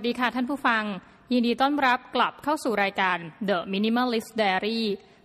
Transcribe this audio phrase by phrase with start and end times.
[0.00, 0.84] สวัสดีค่ะท่านผู้ฟัง
[1.32, 3.16] ยินดีต้อนรับกลับเข้าสู่รายการ
[3.48, 4.80] The Minimalist Diary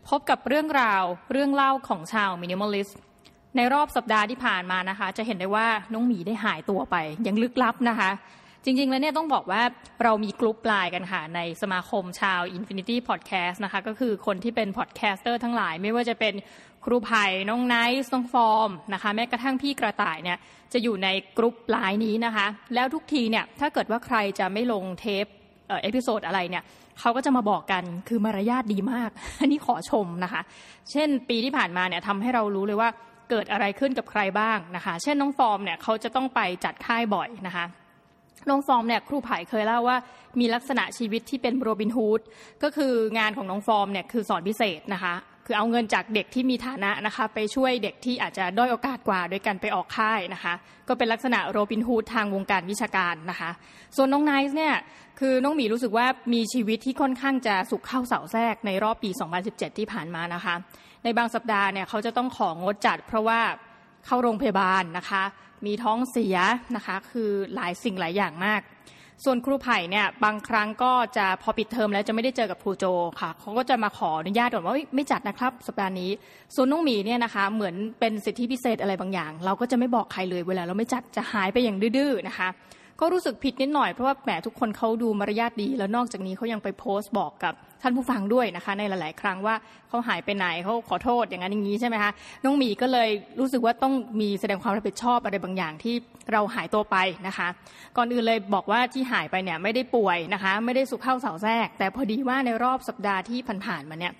[0.09, 2.93] พบกับเรื่องราวเรื่องเล่าของชาว Minimalist
[3.55, 6.95] ในรอบสัปดาห์ที่ผ่านมานะคะ จะเห็นได้ว่าน้องหมีได้หายตัวไป
[7.27, 8.09] ยังลึกลับนะคะ
[8.63, 9.61] จริง ๆ แล้วเนี่ยต้องบอกว่า
[10.03, 16.33] เรามีกลุ่มไลน์กันค่ะ ในสมาคมชาว Infinity Podcast นะคะ ก็คือคนที่เป็น podcaster ทั้งหลาย ไม่ว่าจะเป็น
[16.85, 20.37] ครูไผ่น้องไนท์น้องฟอร์มนะคะ แม้กระทั่งพี่กระต่ายเนี่ย
[20.73, 25.25] จะอยู่ในกลุ่มไลน์นี้นะคะ แล้วทุกทีเนี่ยถ้าเกิดว่าใครจะไม่ลงเทป
[25.81, 26.63] episode อะไรเนี่ย
[26.99, 30.41] เขาก็จะมาบอกกันคือมารยาทดีมาก อันนี้ขอชมนะคะ
[30.91, 32.89] เช่นปีที่ผ่านมาเนี่ยทำให้เรารู้เลยว่า
[33.29, 37.65] เกิดอะไรขึ้นกับใครบ้างนะคะ เช่นน้องฟอร์มเนี่ยเขาจะต้องไปจัดค่ายบ่อยนะคะ
[38.49, 39.97] น้องฟอร์มเนี่ยครูไผ่เคยเล่าว่า
[40.39, 42.21] มีลักษณะชีวิตที่เป็นโรบินฮูด
[42.63, 50.53] ก็คืองานของน้องฟอร์มเนี่ยคือสอนพิเศษนะคะ คือเอาเงินจากเด็กที่มีฐานะนะคะไปช่วยเด็กที่อาจจะด้อยโอกาสกว่า โดยการไปออกค่ายนะคะ
[50.87, 53.49] ก็เป็นลักษณะโรบินฮูดทางวงการวิชาการนะคะ
[53.95, 54.75] ส่วนน้องไนซ์เนี่ย
[55.19, 59.09] คือน้องหมีรู้สึกว่ามีชีวิตที่ค่อนข้างจะสุขเข้าเสาแทรกในรอบปี
[59.43, 60.55] 2017 ที่ผ่านมานะคะ
[61.03, 63.39] ในบางสัปดาห์เนี่ยเขาจะต้องของงดจัด เพราะว่า
[64.05, 65.23] เข้าโรงพยาบาลนะคะ
[65.65, 66.37] มีท้องเสีย
[66.75, 68.61] นะคะ คือหลายสิ่งหลายอย่างมาก
[69.23, 72.85] ส่วนครูไผ่เนี่ยบางครั้งก็จะพอปิดเทอมแล้วจะไม่ได้เจอกับครูโจ
[73.21, 76.09] ค่ะเขาก็จะมาขออนุญาตก่อนว่าไม่จัดนะครับสัปดาห์นี้
[76.55, 82.47] ส่วนน้องหมีเนี่ยนะคะเหมือนเป็นสิทธิพิเศษอะไรบางอย่าง เราก็จะไม่บอกใครเลยเวลาเราไม่จัดจะหายไปอย่างดื้อๆนะคะ
[83.03, 89.55] ก็รู้สึกผิดนิดหน่อยเพราะว่าแหมทุกคนเขาดูมารยาทดี แล้วนอกจากนี้เขายังไปโพสต์บอกกับท่านผู้ฟังด้วยนะคะ ในหลาย ๆ ครั้งว่า
[89.89, 92.11] เขาหายไปไหนเขาขอโทษอย่างนั้นอย่างนี้ใช่ไหมคะ
[92.43, 95.95] น้องหมีก็เลยรู้สึกว่าต้องมีแสดงความรับผิดชอบอะไรบางอย่างที่
[96.31, 97.47] เราหายตัวไปนะคะ
[97.97, 104.13] ก่อนอื่นเลยบอกว่าที่หายไปเนี่ยไม่ได้ป่วยนะคะ ไม่ได้สุขเข้าเสาแทรก แต่พอดีว่าในรอบสัปดาห์ที่ผ่านๆมาเนี่ย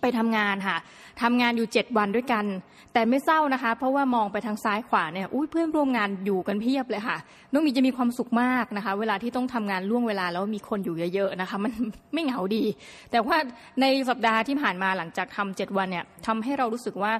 [0.00, 0.76] ไปทำงานค่ะ
[1.22, 2.44] ทำงานอยู่เจ็ดวันด้วยกัน
[2.92, 7.16] แต่ไม่เศร้านะคะ เพราะว่ามองไปทางซ้ายขวาเนี่ยอุ้ยเพื่อนร่วมงานอยู่กันเพียบเลยค่ะ
[7.52, 11.72] น้องมีจะมีความสุขมากนะคะ เวลาที่ต้องทำงานล่วงเวลาแล้วมีคนอยู่เยอะๆนะคะ มัน
[12.14, 12.64] ไม่เหงาดี
[13.10, 13.36] แต่ว่า
[13.80, 17.12] ในสัปดาห์ที่ผ่านมาหลังจากทำเจ็ดวันเนี่ยทำให้เรารู้สึกว่า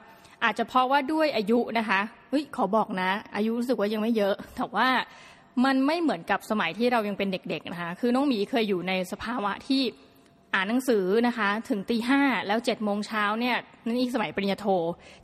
[0.45, 4.89] อาจจะเพราะว่าด้วยอายุนะคะเฮ้ยขอบอกนะ อายุรู้สึกว่ายังไม่เยอะ แต่ว่า
[5.65, 9.83] มันไม่เหมือนกับสมัยที่เรายังเป็นเด็ก ๆนะคะ คือน้องหมีเคยอยู่ในสภาวะที่
[10.55, 13.57] อ่านหนังสือนะคะ ถึงตีห้าแล้วเจ็ดโมงเช้าเนี่ย
[13.87, 14.67] นี่สมัยปริญญาโท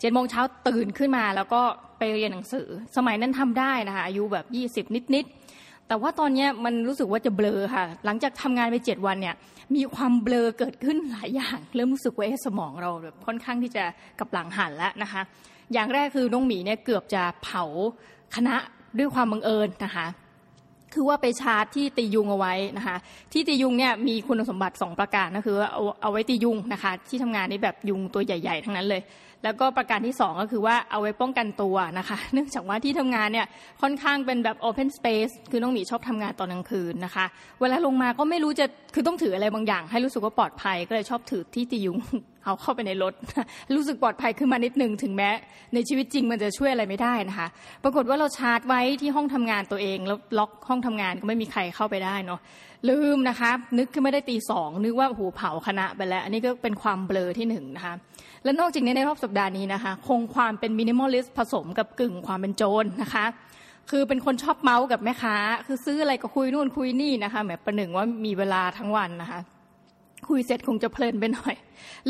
[0.01, 1.63] เจ็ดโมงเช้าตื่นขึ้นมา แล้วก็
[1.99, 9.35] ไปเรียนหนังสือ สมัยนั้นทำได้นะคะอายุแบบยี่สิบนิดๆแต่ว่าตอนนี้มันรู้สึกว่าจะเบลอค่ะ หลังจากทำงานไปเจ็ดวันเนี่ย
[9.75, 13.85] มีความเบลอเกิดขึ้นหลายอย่าง เริ่มรู้สึกว่าสมองเราแบบค่อนข้างที่จะ
[14.19, 15.23] กับหลังหันแล้วนะคะ
[15.73, 17.65] อย่างแรกคือน้องหมีเนี่ยเกือบจะเผา
[18.35, 18.57] คณะ
[18.99, 20.07] ด้วยความบังเอิญนะคะ
[20.95, 22.97] คือว่าไปชาร์จที่ตียุงเอาไว้นะคะ
[23.33, 29.03] ที่ตียุงเนี่ยมีคุณสมบัติ 2 ประการก็คือเอาเอาไว้ตียุงนะคะที่ทำงานนี่แบบยุงตัวใหญ่ ๆ ทั้งนั้นเลย
[29.45, 33.47] แล้วก็ประการที่ 2 ก็คือว่าเอาไว้ป้องกันตัวนะคะ เนื่องจากว่าที่ทำงานเนี่ย
[33.83, 37.27] ค่อนข้างเป็นแบบ open space คือน้องหมีชอบทำงานตอนกลางคืนนะคะ
[37.61, 41.99] เวลาลงมาก็ไม่รู้จะคือต้องถืออะไรบางอย่าง ให้รู้สึกว่าปลอดภัยก็เลยชอบถือที่ตียุง
[42.45, 43.15] เอาเข้าไปในรถ
[43.77, 45.31] รู้สึกปลอดภัยขึ้นมานิดนึงถึงแม้
[45.75, 47.49] ในชีวิตจริงมันจะช่วยอะไรไม่ได้นะคะ
[47.85, 52.41] ปรากฏว่าเราชาร์จไว้ที่ห้องทำงานตัวเอง แล้วล็อกห้องทำงานก็ไม่มีใครเข้าไปได้เนาะ
[52.89, 57.95] ลืมนะคะ นึกขึ้นไม่ได้ตีสองนึกว่ากูเผาคณะไปแล้ว อันนี้ก็เป็นความเบลอที่หนึ่งนะคะ
[58.45, 63.25] และนอกจากนี้ในรอบสัปดาห์นี้นะคะ คงความเป็น minimalist ผสมกับกึ่งความเป็นโจรนะคะ
[63.91, 65.37] คือเป็นคนชอบเมาส์กับแม่ค้า
[65.67, 69.41] คือซื้ออะไรก็คุยนู่นคุยนี่นะคะแบบประหนึ่งว่ามีเวลาทั้งวันนะคะ
[70.29, 71.55] คุยเสร็จคงจะเพลินไปหน่อย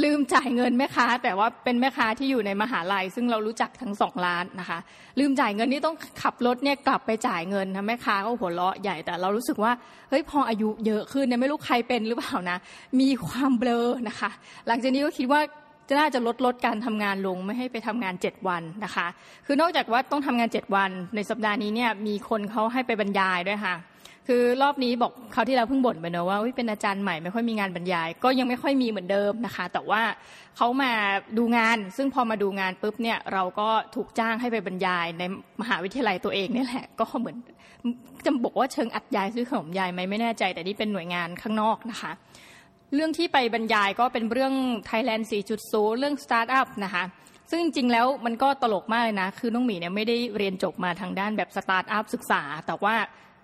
[0.02, 4.78] ลืมจ่ายเงินแม่ค้า แต่ว่าเป็นแม่ค้าที่อยู่ในมหาลัย ซึ่งเรารู้จักทั้งสองร้านนะคะ
[5.18, 9.72] ลืมจ่ายเงินนี่ต้องขับรถเนี่ยกลับไปจ่ายเงินนะแม่ค้าก็หัวเราะใหญ่แต่เรารู้สึกว่า
[10.10, 12.58] เฮ้ยพออายุเยอะขึ้นเนี่ยไม่รู้ใครเป็นหรือเปล่านะ
[13.00, 14.30] มีความเบลอนะคะ
[14.66, 15.40] หลังจากนี้ก็คิดว่า
[15.90, 19.06] จะน่าจะลดลดการทำงานลงไม่ให้ไปทำงานเจ็ดวันนะคะ
[19.46, 23.74] คือนอกจากว่าต้องทำงานเจ็ดวัน ในสัปดาห์นี้เนี่ยมีคนเขาให้ไปบรรยายด้วยค่ะ
[24.28, 30.02] คือรอบนี้บอกเขาที่เราเพิ่งบ่นไปเนอะว่าเป็นอาจารย์ใหม่ไม่ค่อยมีงานบรรยาย ก็ยังไม่ค่อยมีเหมือนเดิมนะคะ แต่ว่า
[30.56, 30.92] เขามา
[31.38, 35.22] ดูงาน ซึ่งพอมาดูงานปุ๊บเนี่ยเราก็ถูกจ้างให้ไปบรรยายใน
[35.60, 37.36] มหาวิทยาลัยตัวเองนี่แหละ ก็เหมือน
[38.24, 42.12] จะบอกว่าเชิงอัฐยายซื้อขนมยายไหมไม่แน่ใจ แต่นี่เป็นหน่วยงานข้างนอกนะคะ
[42.94, 44.54] เรื่องที่ไปบรรยายก็เป็นเรื่อง
[44.88, 45.24] Thailand
[45.60, 47.04] 4.0 เรื่องสตาร์ทอัพนะคะ
[47.50, 52.94] ซึ่งจริงๆแล้วมันก็ตลกมากเลยนะ คือน้องหมีเนี่ยไม่ได้เรียนจบมาทางด้านแบบสตาร์ทอัพศึกษา แต่ว่า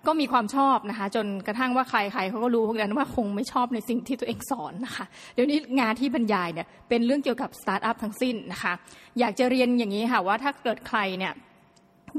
[0.07, 8.73] ก็มีความชอบนะคะ จนกระทั่งว่าใครๆเขาก็รู้พวกนั้นว่าคงไม่ชอบในสิ่งที่ตัวเองสอนนะคะ เดี๋ยวนี้งานที่บรรยายเนี่ยเป็นเรื่องเกี่ยวกับสตาร์ทอัพทั้งสิ้นนะคะ
[9.19, 11.33] อยากจะเรียนอย่างนี้ค่ะว่าถ้าเกิดใครเนี่ย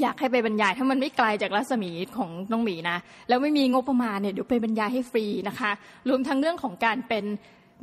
[0.02, 2.96] อยากให้ไปบรรยายถ้ามันไม่ไกลจากรัศมีของน้องหมีนะ
[3.28, 5.70] แล้วไม่มีงบประมาณเนี่ยเดี๋ยวไปบรรยายให้ฟรีนะคะ
[6.08, 7.24] รวมทั้งเรื่องของการเป็น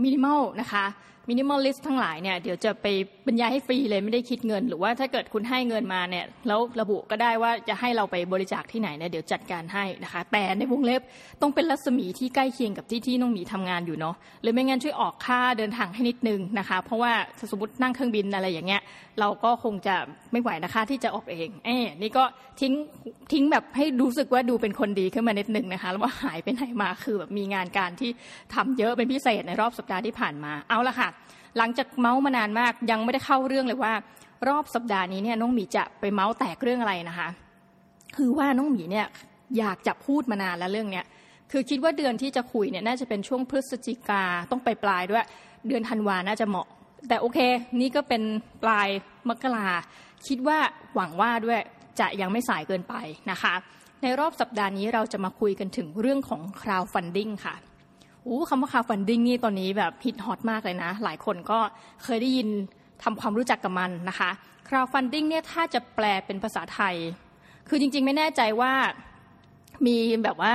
[0.03, 0.85] มินิมอลนะคะ
[1.29, 2.87] minimalist ทั้งหลายเนี่ยเดี๋ยวจะไป
[3.27, 11.01] บรรยายให้ฟรีเลยไม่ได้คิดเงิน หรือว่าถ้าเกิดคุณให้เงินมาเนี่ยแล้วระบุก็ได้ว่าจะให้เราไปบริจาคที่ไหนเนี่ยเดี๋ยวจัดการให้นะคะ แต่ในวงเล็บ
[11.41, 17.11] ต้องเป็นรัศมีที่ใกล้เคียงกับที่ที่น้องหมีทำงานอยู่เนาะหรือไม่งั้นช่วยออกค่าเดินทางให้นิดนึงนะคะ เพราะว่า
[17.51, 18.81] สมมตินั่งเครื่องบินอะไรอย่างเงี้ย
[19.19, 19.95] เราก็คงจะ
[20.31, 22.23] ไม่ไหวนะคะที่จะออกเองเอ้นี่ก็
[22.61, 22.73] ทิ้ง
[23.33, 28.11] ทิ้งแบบให้รู้สึกว่าดูเป็นคนดีขึ้นมานิดนึงนะคะ แล้วว่าหายไปไหนมาคือแบบมีงานการที่
[28.53, 31.09] ทำเยอะเป็นพิเศษในรอบสัปดาห์ที่ผ่านมาเอาละค่ะ
[31.57, 33.93] หลังจากเมาส์มานานมากยังไม่ได้เข้าเรื่องเลยว่า
[34.47, 37.27] รอบสัปดาห์นี้เนี่ยน้องหมีจะไปเมาส์แตกเรื่องอะไรนะคะ
[38.15, 39.07] คือว่าน้องหมีเนี่ย
[39.57, 41.05] อยากจะพูดมานานแล้วเรื่องเนี้ย
[41.51, 45.25] คือคิดว่าเดือนที่จะคุยเนี่ยน่าจะเป็นช่วงพฤศจิกาต้องไปปลายด้วย
[45.67, 46.67] เดือนธันวาน่าจะเหมาะ
[47.07, 47.39] แต่โอเค
[47.81, 48.21] นี่ก็เป็น
[48.63, 48.89] ปลาย
[49.29, 49.67] มกรา
[50.27, 50.57] คิดว่า
[50.95, 51.59] หวังว่าด้วย
[51.99, 52.95] จะยังไม่สายเกินไป
[53.31, 53.53] นะคะ
[54.01, 57.55] ในรอบสัปดาห์นี้เราจะมาคุยกันถึงเรื่องของ crowdfunding ค่ะ
[58.27, 61.59] อู้คำว่า crowdfunding นี่ตอนนี้แบบฮิตฮอตมากเลยนะ หลายคนก็
[62.03, 62.49] เคยได้ยิน
[63.03, 64.29] ทำความรู้จักกับมันนะคะ
[64.67, 66.95] crowdfunding เนี่ยถ้าจะแปลเป็นภาษาไทย
[67.67, 68.73] คือจริงๆไม่แน่ใจว่า
[69.85, 70.53] มีแบบว่า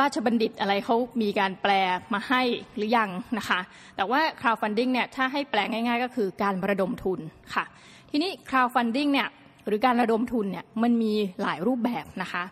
[0.00, 1.72] ราชบัณฑิตอะไรเขามีการแปล
[2.12, 2.42] มาให้
[2.76, 3.60] หรือยังนะคะ
[3.96, 7.20] แต่ว่า crowdfunding เนี่ยถ้าให้แปลง่าย ๆ ก็คือการระดมทุน
[7.54, 7.64] ค่ะ
[8.10, 9.28] ทีนี้ crowdfunding เนี่ย
[9.66, 11.12] หรือการระดมทุนเนี่ยมันมี
[11.42, 12.44] หลายรูปแบบนะคะ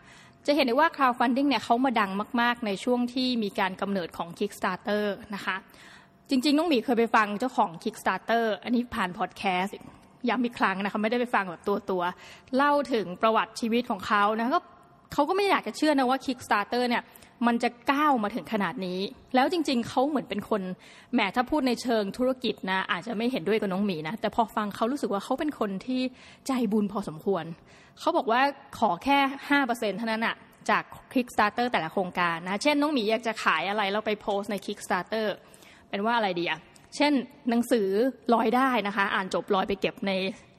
[0.47, 2.11] จะเห็นได้ว่า crowdfunding เนี่ยเขามาดัง
[2.41, 5.05] มาก ๆ ในช่วงที่มีการกำเนิดของ Kickstarter
[5.35, 5.57] นะคะ
[6.31, 9.75] จริง ๆ น้องหมีเคยไปฟังเจ้าของ Kickstarter อันนี้ผ่านพอดแคสต์
[10.29, 12.03] ย้ำอีกครั้งนะคะไม่ได้ไปฟังแบบตัวตัว
[12.57, 14.61] เล่าถึงประวัติชีวิตของเขานะก็
[15.13, 17.03] เขาก็ไม่อยากจะเชื่อนะว่า Kickstarter เนี่ย
[17.47, 19.01] มันจะก้าวมาถึงขนาดนี้
[19.35, 20.63] แล้วจริง ๆ เขาเหมือนเป็นคน
[21.13, 26.03] แหมถ้าพูดในเชิงธุรกิจนะอาจจะไม่เห็นด้วยกับน้องหมีนะ แต่พอฟังเขารู้สึกว่าเขาเป็นคนที่
[26.47, 27.45] ใจบุญพอสมควร
[27.99, 28.41] เขาบอกว่า
[28.79, 29.19] ขอแค่
[29.49, 30.37] ห้าเปอร์เซ็นเท่านั้นอะ
[30.71, 30.83] จาก
[31.13, 35.27] Kickstarter แต่ละโครงการนะ เช่นน้องหมีอยากจะขายอะไรแล้วไปโพสใน Kickstarter
[35.89, 36.61] เป็นว่าอะไรดีอะ
[36.97, 37.13] เช่น
[37.51, 37.89] หนังสือ
[38.35, 40.13] ลอยได้นะคะ อ่านจบลอยไปเก็บใน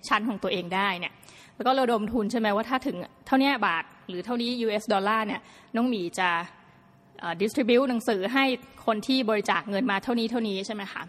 [0.07, 1.13] ชั้นของตัวเองได้เนี่ย
[1.55, 2.97] แล้วก็ระดมทุนใช่ไหมว่าถ้าถึง
[3.27, 5.41] เท่านี้บาทหรือเท่านี้ US ดอลลาร์เนี่ย
[5.75, 6.29] น้องหมีจะ
[7.41, 8.45] ดิสทริบิวหนังสือให้
[8.85, 11.03] คนที่บริจาคเงินมาเท่านี้เท่านี้ใช่ไหมคะ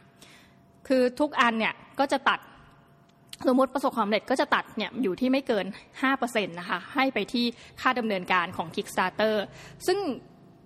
[0.89, 2.39] คือทุกอันเนี่ยก็จะตัด
[3.49, 5.67] สมมติประสบความสำเร็จก็จะตัดเนี่ยอยู่ที่ไม่เกิน
[6.07, 7.45] 5%นะคะให้ไปที่
[7.81, 9.35] ค่าดำเนินการของ Kickstarter
[9.87, 9.99] ซึ่ง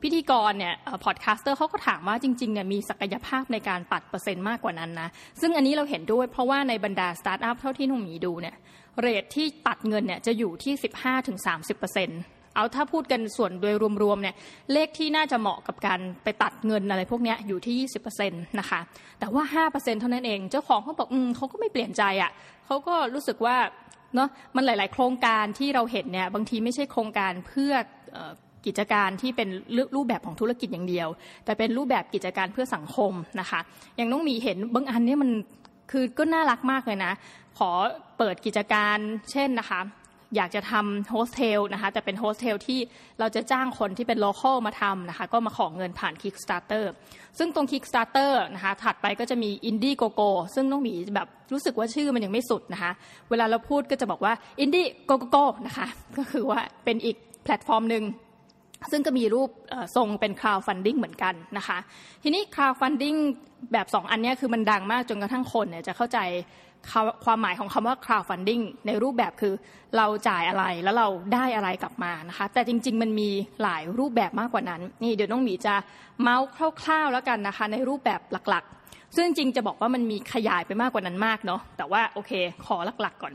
[0.02, 0.74] พิธีกรเนี่ย
[1.04, 5.08] podcaster เขาก็ถามว่าจริงๆเนี่ยมีศักยภาพในการตัดเปอร์เซ็นต์มากกว่านั้นนะ
[5.40, 8.56] ซึ่งอันนี้เราเห็นด้วยเพราะว่าในบรรดาสตาร์ทอัพเท่าที่น้องหมีดูเนี่ย
[9.00, 14.34] rate ที่ตัดเงินเนี่ยจะอยู่ที่ 15-30% เอาถ้าพูดกันส่วนโดยรวมๆเนี่ย
[14.72, 17.88] เลขที่น่าจะเหมาะกับการไปตัดเงินอะไรพวกนี้อยู่ที่
[18.18, 18.80] 20%นะคะ
[19.20, 22.30] แต่ว่า 5%เท่านั้นเองเจ้าของเขาบอกอืมเขาก็ไม่เปลี่ยนใจอะ่ะ
[22.66, 23.56] เขาก็รู้สึกว่า
[24.14, 27.72] เนาะมันหลาย ๆ โครงการที่เราเห็นเนี่ยบางทีไม่ใช่โครงการเพื่อ
[28.66, 29.48] กิจการที่เป็น
[29.96, 31.08] รูปแบบของธุรกิจอย่างเดียว
[31.44, 33.60] แต่เป็นรูปแบบกิจการเพื่อสังคมนะคะ
[33.96, 35.30] อย่างน้องหมีเห็นบางอันนี้มัน
[35.90, 37.12] คือก็น่ารักมากเลยนะ
[37.58, 37.70] ขอ
[38.18, 38.98] เปิดกิจการ
[39.30, 39.80] เช่นนะคะ
[40.36, 42.80] อยากจะทำโฮสเทลนะคะแต่เป็นโฮสเทลที่
[43.20, 46.84] เราจะจ้างคนที่เป็น local มาทำนะคะก็มาขอเงินผ่าน Kickstarter
[47.38, 52.92] ซึ่งตรง Kickstarter นะคะถัดไปก็จะมี Indiegogo ซึ่งน้องหมีแบบรู้สึกว่าชื่อมันยังไม่สุดนะคะ
[53.30, 54.32] เวลาเราพูดก็จะบอกว่า
[54.64, 55.86] Indie Go Go Go นะคะ
[56.18, 58.04] ก็คือว่าเป็นอีกแพลตฟอร์มหนึ่ง
[58.90, 59.50] ซึ่งก็มีรูป
[59.96, 61.78] ทรงเป็น crowdfunding เหมือนกันนะคะ
[62.22, 63.18] ทีนี้ crowdfunding
[63.72, 66.18] แบบ 2 อันนี้คือมันดังมากจนกระทั่งคนเนี่ยจะเข้าใจ
[67.24, 69.54] ความหมายของคำว่า crowdfunding ในรูปแบบคือ
[69.96, 73.30] เราจ่ายอะไรแล้วเราได้อะไรกลับมานะคะ แต่จริง ๆ มันมี
[73.62, 75.74] หลายรูปแบบมากกว่านั้น นี่เดี๋ยวน้องหมีจะ
[76.20, 76.48] เมาส์
[76.82, 82.32] คร่าวๆแล้วกันนะคะ ในรูปแบบหลักๆ ซึ่งจริงจะบอกว่ามันมีขยายไปมากกว่านั้นมากเนาะแต่ว่าโอเค
[82.66, 83.34] ขอหลักๆก่อน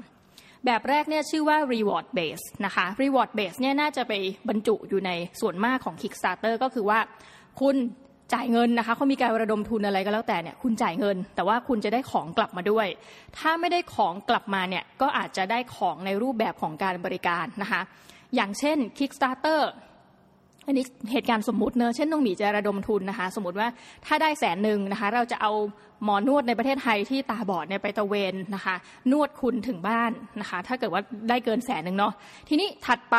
[0.65, 4.13] แบบแรกเนี่ยชื่อว่า reward base นะคะ reward base เนี่ยน่าจะไป
[4.49, 5.11] บรรจุอยู่ใน
[5.41, 6.99] ส่วนมากของ Kickstarter ก็คือว่า
[7.59, 7.75] คุณ
[8.35, 12.87] จ่ายเงินนะคะเขามีการระดมทุนอะไรก็แล้วแต่เนี่ยคุณจ่ายเงิน แต่ว่าคุณจะได้ของกลับมาด้วย
[13.37, 17.81] ถ้าไม่ได้ของกลับมาเนี่ยก็อาจจะได้ของในรูปแบบของการบริการนะคะ
[18.35, 19.61] อย่างเช่น Kickstarter
[20.67, 23.67] อันนี้เหตุการณ์สมมุติเนอะเช่นน้องหมีจะระดมทุนนะคะ สมมติว่า
[24.05, 25.51] ถ้าได้แสนหนึ่งนะคะ เราจะเอา
[26.03, 28.75] หมอนวดในประเทศไทยที่ตาบอดเนี่ยไปตะเวนนะคะ
[29.11, 30.11] นวดคุณถึงบ้าน
[30.41, 32.13] นะคะ ถ้าเกิดว่าได้เกินแสนหนึ่งเนาะ
[32.49, 33.17] ทีนี้ถัดไป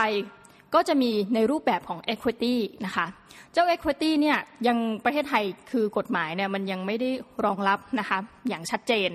[0.74, 2.54] ก็จะมีในรูปแบบของ equity
[2.86, 3.06] นะคะ
[3.52, 7.10] เจ้า equity เนี่ยยังประเทศไทยคือกฎหมายเนี่ยมันยังไม่ได้
[7.44, 8.18] รองรับนะคะ
[8.48, 9.10] อย่างชัดเจน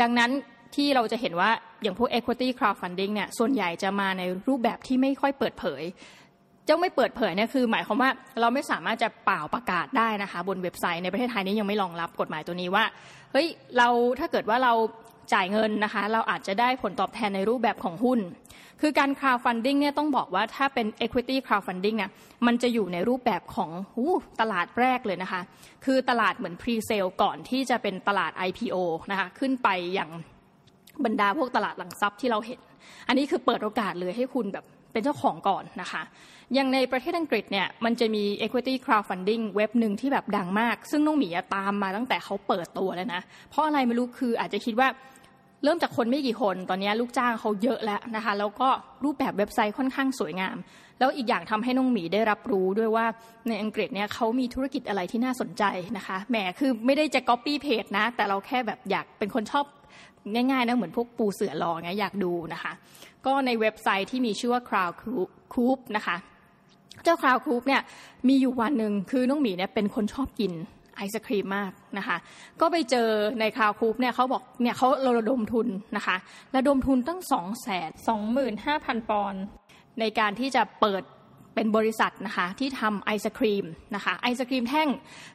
[0.00, 0.30] ดังนั้น
[0.74, 1.50] ที่เราจะเห็นว่า
[1.82, 5.82] อย่างพวก equity crowdfunding เนี่ยส่วนใหญ่จะมาในรูปแบบที่ไม่ค่อยเปิดเผย
[6.66, 8.10] เจ้าไม่เปิดเผยเนี่ยคือ หมายความว่า
[8.40, 12.84] เราไม่สามารถจะเป่าประกาศได้นะคะ บนเว็บไซต์ในประเทศไทยนี้ยังไม่รองรับกฎหมายตัวนี้ว่า
[13.32, 13.88] เฮ้ยเรา
[14.20, 14.72] ถ้าเกิดว่าเรา
[15.32, 18.20] จ่ายเงินนะคะ เราอาจจะได้ผลตอบแทนในรูปแบบของหุ้น
[18.80, 22.10] คือการ crowdfunding เนี่ยต้องบอกว่าถ้าเป็น equity crowdfunding อะ
[22.46, 23.98] มันจะอยู่ในรูปแบบของอ
[24.40, 25.40] ตลาดแรกเลยนะคะ
[25.84, 28.76] คือตลาดเหมือน pre-sale ก่อนที่จะเป็นตลาด IPO
[29.10, 30.10] นะคะขึ้นไปอย่าง
[31.04, 32.60] บรรดาพวกตลาดหลังทรัพย์ที่เราเห็น
[33.08, 36.02] อันนี้คือเปิดโอกาสเลยให้คุณแบบเป็นเจ้าของก่อนนะคะ
[36.54, 44.88] อย่างในประเทศอังกฤษเนี่ยมันจะมี equity crowdfunding เว็บหนึ่งที่แบบดังมาก ซึ่งน้องหมีตามมาตั้งแต่เขาเปิดตัวแล้วนะ เพราะอะไรไม่รู้คืออาจจะคิดว่า
[45.62, 48.68] เริ่มจากคนไม่กี่คน ตอนนี้ลูกจ้างเขาเยอะแล้วนะคะ แล้วก็
[49.04, 50.56] รูปแบบเว็บไซต์ค่อนข้างสวยงาม
[50.98, 53.06] แล้วอีกอย่างทำให้น้องหมีได้รับรู้ด้วยว่า
[53.48, 55.64] ในอังกฤษเนี่ยเขามีธุรกิจอะไรที่น่าสนใจ
[55.96, 59.66] นะคะ แหม คือไม่ได้จะ copy page นะ แต่เราแค่แบบอยากเป็นคนชอบ
[60.34, 62.72] ง่ายๆนะ เหมือนพวกปูเสือรอไงอยากดูนะคะ
[63.26, 64.94] ก็ในเว็บไซต์ที่มีชื่อว่า Crowd
[65.54, 66.16] Coop นะคะ
[67.04, 67.82] เจ้า Crowd Coop เนี่ย
[68.28, 70.52] มีอยู่วันหนึ่งคือน้องหมีเนี่ยเป็นคนชอบกิน
[70.96, 72.16] ไอศครีมมากนะคะ
[72.60, 73.08] ก็ไปเจอ
[73.40, 74.88] ในคราวคูปเนี่ยเขาบอกเนี่ยเขา
[75.18, 76.16] ระดมทุนนะคะ
[76.56, 79.42] ระดมทุนตั้งสองแสนสองหมื่นห้าพันปอนด์
[80.00, 81.02] ในการที่จะเปิด
[81.54, 84.88] เป็นบริษัทนะคะที่ทำไอศครีมนะคะไอศครีมแท่ง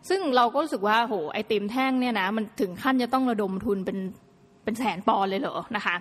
[0.10, 3.98] ซึ่งเราก็รู้สึกว่าโหไอติมแท่งเนี่ยนะมันถึงขั้นจะต้องระดมทุนเป็น
[4.64, 5.96] เป็นแสนปอนด์เลยเหรอนะคะ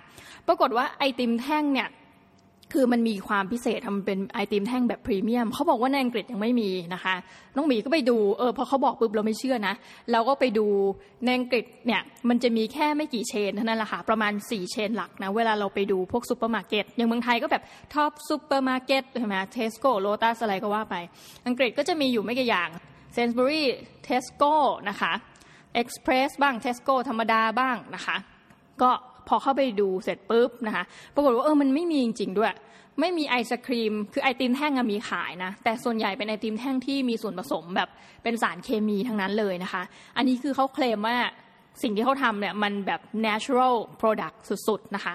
[0.47, 1.87] ปรากฏว่าไอติมแท่งเนี่ย
[2.71, 7.15] คือมันมีความพิเศษทำเป็นไอติมแท่งแบบพรีเมียมเขาบอกว่าในอังกฤษยังไม่มีนะคะ
[7.55, 9.73] น้องหมีก็ไปดูเออพอเขาบอกปุ๊บเราไม่เชื่อนะ
[10.11, 10.67] เราก็ไปดู
[11.25, 17.63] ในอังกฤษเนี่ยมันจะมีแค่ไม่กี่ chain เท่านั้นแหละค่ะประมาณ 4 chain หลักนะเวลาเราไปดูพวกซูเปอร์มาร์เก็ตอย่างเมืองไทยก็แบบ
[17.93, 20.95] ท็อปซูเปอร์มาร์เก็ตใช่ไหมเทสโก้โลตัสอะไรก็ว่าไป
[21.47, 22.69] อังกฤษก็จะมีอยู่ไม่กี่อย่าง
[23.13, 23.63] Sainsbury's
[24.03, 24.53] เทสโก้
[24.89, 25.13] นะคะ
[25.75, 28.17] Express บ้างเทสโก้ธรรมดาบ้างนะคะ
[28.81, 28.91] ก็
[29.27, 30.83] พอเข้าไปดูเสร็จปุ๊บนะคะ
[31.15, 32.53] ปรากฏว่าเออมันไม่มีจริงๆด้วย
[32.99, 37.89] ไม่มีไอศครีม คือไอติมแท่งมีขายนะแต่ส่วนใหญ่เป็นไอติมแท่งที่มีส่วนผสมแบบ
[38.23, 39.83] เป็นสารเคมีทั้งนั้นเลยนะคะ
[40.17, 41.17] อันนี้คือเขาเคลมว่า
[41.81, 44.37] สิ่งที่เขาทำเนี่ยมันแบบ natural product
[44.67, 45.13] สุดๆนะคะ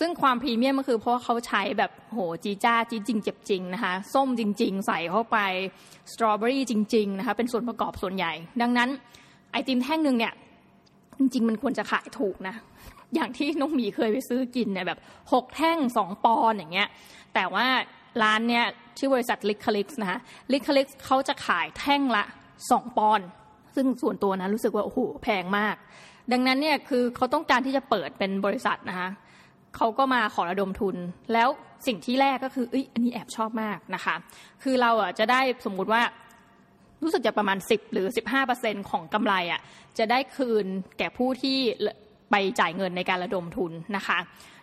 [0.00, 5.38] ซึ่งความพรีเมียมก็คือเพราะเขาใช้แบบโหจีจ้าจีจริงเจ็บจริงนะคะ ส้มจริง ๆ ใส่เข้าไป
[6.12, 8.32] สตรอเบอรี่จริง ๆ นะคะ เป็นส่วนประกอบส่วนใหญ่
[8.62, 8.88] ดังนั้น
[9.52, 10.32] ไอติมแท่งหนึ่งเนี่ย
[11.18, 12.54] จริง ๆ มันควรจะขายถูกนะ
[13.14, 14.98] อย่างที่น้องหมีเคยไปซื้อกินเนี่ยแบบ
[15.32, 16.88] หกแท่งสองปอนอย่างเงี้ย
[17.34, 17.66] แต่ว่า
[18.22, 18.64] ร้านเนี่ย
[18.98, 20.18] ชื่อบริษัทลิคลิกส์นะคะ
[20.52, 22.24] ลิคลิกส์เขาจะขายแท่งละ
[22.70, 23.20] สองปอน
[23.74, 25.76] ซึ่งส่วนตัวนะรู้สึกว่าโอ้โหแพงมาก
[26.32, 29.08] ดังนั้นเนี่ยคือเขาต้องการที่จะเปิดเป็นบริษัทนะคะ
[29.76, 30.96] เขาก็มาขอระดมทุน
[31.32, 31.48] แล้ว
[31.86, 34.14] สิ่งที่แรกก็คือเอ้ยอันนี้แอบชอบมากนะคะ
[34.62, 36.02] คือเราอะจะได้สมมุติว่า
[37.02, 38.06] รู้สึกจะประมาณ 10 หรือ
[38.48, 39.60] 15%ของกำไรอะ
[39.98, 40.66] จะได้คืน
[40.98, 41.58] แก่ผู้ที่
[42.30, 44.18] ไปจ่ายเงินในการระดมทุนนะคะ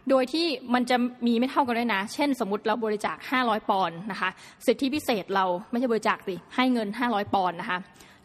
[0.09, 4.29] โดยที่มันจะมีไม่เท่ากันด้วยนะ เช่น สมมติเราบริจาค 500 ปอนด์นะคะ
[4.65, 7.79] สิทธิพิเศษเราไม่ใช่บริจาคสิ ให้เงิน 500 ปอนด์นะคะ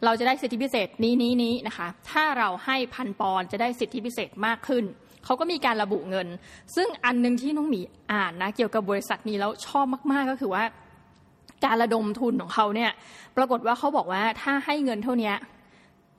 [0.04, 4.84] เราจะได้สิทธิพิเศษนี้นี้นี้นะคะ ถ้าเราให้พันปอนด์จะได้สิทธิพิเศษมากขึ้น
[5.24, 6.28] เขาก็มีการระบุเงิน
[6.76, 7.80] ซึ่งอันนึงที่น้องหมี
[8.12, 10.64] อ่านนะเกี่ยวกับบริษัทนี้แล้วชอบมาก ๆ ก็คือว่า
[11.64, 12.90] การระดมทุนของเขาเนี่ย
[13.36, 15.32] ปรากฏว่าเขาบอกว่าถ้าให้เงินเท่านี้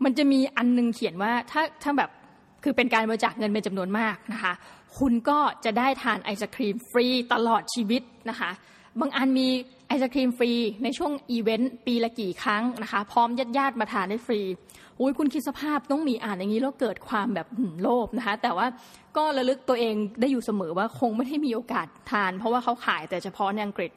[0.04, 2.10] มันจะมีอันนึงเขียนว่าถ้าถ้าแบบ
[2.64, 4.54] คือเป็นการบริจาคเงินเป็นจำนวนมากนะคะ
[5.00, 8.52] คุณก็จะได้ทานไอศครีมฟรีตลอดชีวิตนะคะ
[9.00, 9.48] บางอันมี
[9.88, 10.52] ไอศครีมฟรี
[10.84, 14.42] ในช่วงอีเวนต์ปีละกี่ครั้งนะคะ พร้อมญาติญาติมาทานได้ฟรี
[15.00, 17.48] อุ้ยคุณคิดสภาพต้องมีอ่านอย่างนี้แล้วเกิดความแบบ
[17.82, 18.68] โลภนะคะ แต่ว่า
[19.18, 23.92] ก็ระลึกตัวเองได้อยู่เสมอว่าคงไม่ได้มีโอกาสทาน เพราะว่าเขาขายแต่เฉพาะในอังกฤษ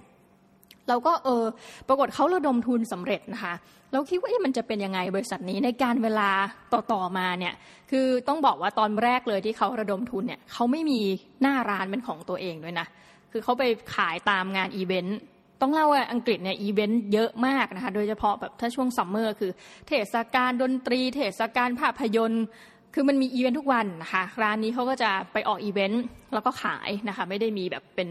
[0.90, 1.44] เราก็เออ
[1.88, 3.54] ปรากฏเขาระดมทุนสำเร็จนะคะ
[3.92, 6.30] เราคิดว่ามันจะเป็นยังไงบริษัทนี้ในการเวลา
[6.72, 7.54] ต่อๆมาเนี่ย
[7.90, 11.00] คือต้องบอกว่าตอนแรกเลยที่เขาระดมทุนเนี่ยเขาไม่มี
[11.42, 12.86] หน้าร้านเป็นของตัวเองด้วยนะ
[13.32, 13.62] คือเขาไป
[13.94, 15.18] ขายตามงานอีเวนต์
[15.60, 19.52] ต้องเล่าว่าอังกฤษเนี่ยอีเวนต์เยอะมากนะคะโดยเฉพาะแบบถ้าช่วงซัมเมอร์คือ
[19.88, 22.44] เทศกาลดนตรี เทศกาลภาพยนตร์
[22.94, 26.04] คือมันมีอีเวนต์ทุกวันนะคะร้านนี้เขาก็จะไปออกอีเวนต์
[26.34, 28.08] แล้วก็ขายนะคะไม่ได้มีแบบเป็น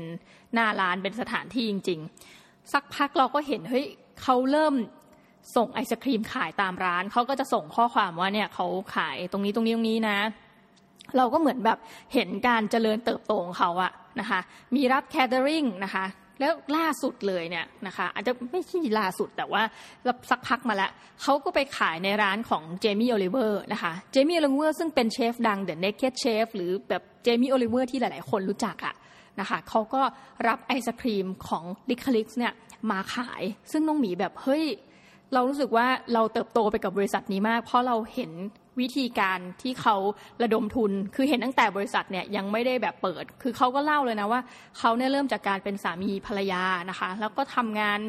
[0.53, 2.38] หน้าร้านเป็นสถานที่จริง ๆ
[2.73, 3.85] สักพักเราก็เห็นเฮ้ย
[4.21, 4.73] เขาเริ่ม
[5.55, 10.17] ส่งไอศครีมขายตามร้านเขาก็จะส่งข้อความว่าเนี่ยเขาขายตรงนี้ตรงนี้ตรงนี้นะ
[11.17, 11.77] เราก็เหมือนแบบ
[12.13, 14.39] เห็นการเจริญเติบโตของเขาอะนะคะ
[14.75, 16.05] มีรับ catering นะคะ
[16.39, 19.61] แล้วล่าสุดเลยเนี่ยนะคะ อาจจะไม่ใช่ล่าสุดแต่ว่า
[20.29, 28.95] สักพักมาแล้วเขาก็ไปขายในร้านของเจมี่โอลิเวอร์นะคะเจมี่โอลิเวอร์ซึ่งเป็นเชฟดัง The Naked Chef หรือแบบเจมี่โอลิเวอร์ที่หลาย ๆ คนรู้จักอะ
[29.39, 30.01] นะคะเขาก็
[30.48, 32.53] รับไอศครีมของลิคลิกเนี่ย
[32.91, 34.65] มาขาย ซึ่งน้องหมีแบบเฮ้ย
[35.34, 38.31] เรารู้สึกว่าเราเติบโตไปกับบริษัทนี้มาก เพราะเราเห็น
[38.79, 39.96] วิธีการที่เขา
[40.43, 44.41] ระดมทุน คือเห็นตั้งแต่บริษัทเนี่ยยังไม่ได้แบบเปิด คือเขาก็เล่าเลยนะว่า
[44.77, 48.00] เขาเนี่ยเริ่มจากการเป็นสามีภรรยานะคะ แล้วก็ทำงาน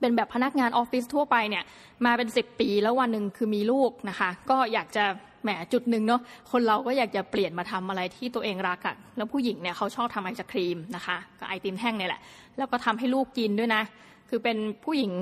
[0.00, 1.64] เป็นแบบพนักงานออฟฟิศทั่วไปเนี่ย
[2.06, 5.04] มาเป็นสิบปีแล้ววันหนึ่งคือมีลูกนะคะ ก็อยากจะ
[5.44, 6.20] แหมจุดหนึ่งเนาะ
[6.50, 12.20] คนเราก็อยากจะเปลี่ยนมาทำอะไรที่ตัวเองรักอะแล้วผู้หญิงเนี่ยเขาชอบทำไอศครีมนะคะกับไอติมแท่งเนี่ยแหละ
[12.58, 13.82] แล้วก็ทำให้ลูกกินด้วยนะ
[14.28, 15.12] คือเป็นผู้หญิง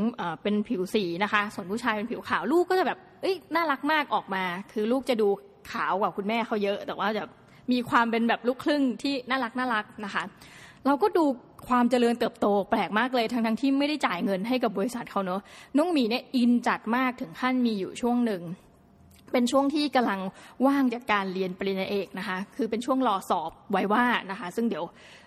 [0.42, 5.28] เป็นผิวสีนะคะ ส่วนผู้ชายเป็นผิวขาวลูกก็จะแบบเอ้ยน่ารักมากออกมา คือลูกจะดู
[5.70, 7.24] ขาวกว่าคุณแม่เขาเยอะ แต่ว่าจะ
[7.72, 10.22] มีความเป็นแบบลูกครึ่งที่น่ารักน่ารักนะคะ
[10.86, 11.24] เราก็ดู
[11.68, 15.40] ความเจริญเติบโตแปลกมากเลยทั้งทั้งที่ไม่ได้จ่ายเงินให้กับบริษัทเขาเนอะ
[15.76, 18.42] น้องหมีเนี่ยอินจัดมากถึงขั้นมีอยู่ช่วงหนึ่ง
[19.32, 20.20] เป็นช่วงที่กำลัง
[20.66, 24.84] ว่างจากการเรียนปริญญาเอกนะคะ คือเป็นช่วงรอสอบไวว่านะคะ ซึ่งเดี๋ยว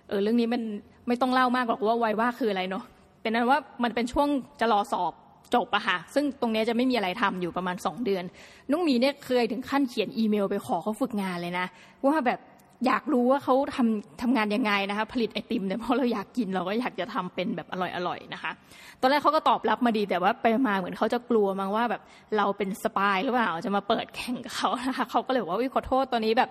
[0.08, 0.62] เออเรื่องนี้มัน
[1.08, 2.84] ไม่ต้องเล่ามากหรอกว่าไวว่าคืออะไรเนาะ
[3.22, 4.28] เป็นนั้นว่ามันเป็นช่วง
[4.60, 5.14] จะรอสอบ
[5.56, 8.24] จบอะค่ะ ซึ่งตรงนี้จะไม่มีอะไรทำอยู่ประมาณ 2 เดือน
[8.72, 11.66] นุ้งมีเนี่ยเคยถึงขั้นเขียนอีเมลไปขอเขาฝึกงานเลยนะ
[12.06, 12.40] ว่าแบบ
[12.86, 17.76] อยากรู้ว่าเขาทำทำงานยังไงนะคะ ผลิตไอติมเนี่ยเพราะเราอยากกินเราก็อยากจะทำเป็นแบบอ
[18.08, 18.52] ร่อยๆนะคะ
[19.02, 22.02] ตอนแรกเขาก็ตอบรับมาดีแต่ว่าไปมาเหมือนเขาจะกลัวมั้งว่าแบบ
[22.38, 26.50] เราเป็นสปายหรือเปล่าจะมาเปิดแข่งกับเขานะคะเขาก็เลยว่าวิขอโทษตอนนี้แบบ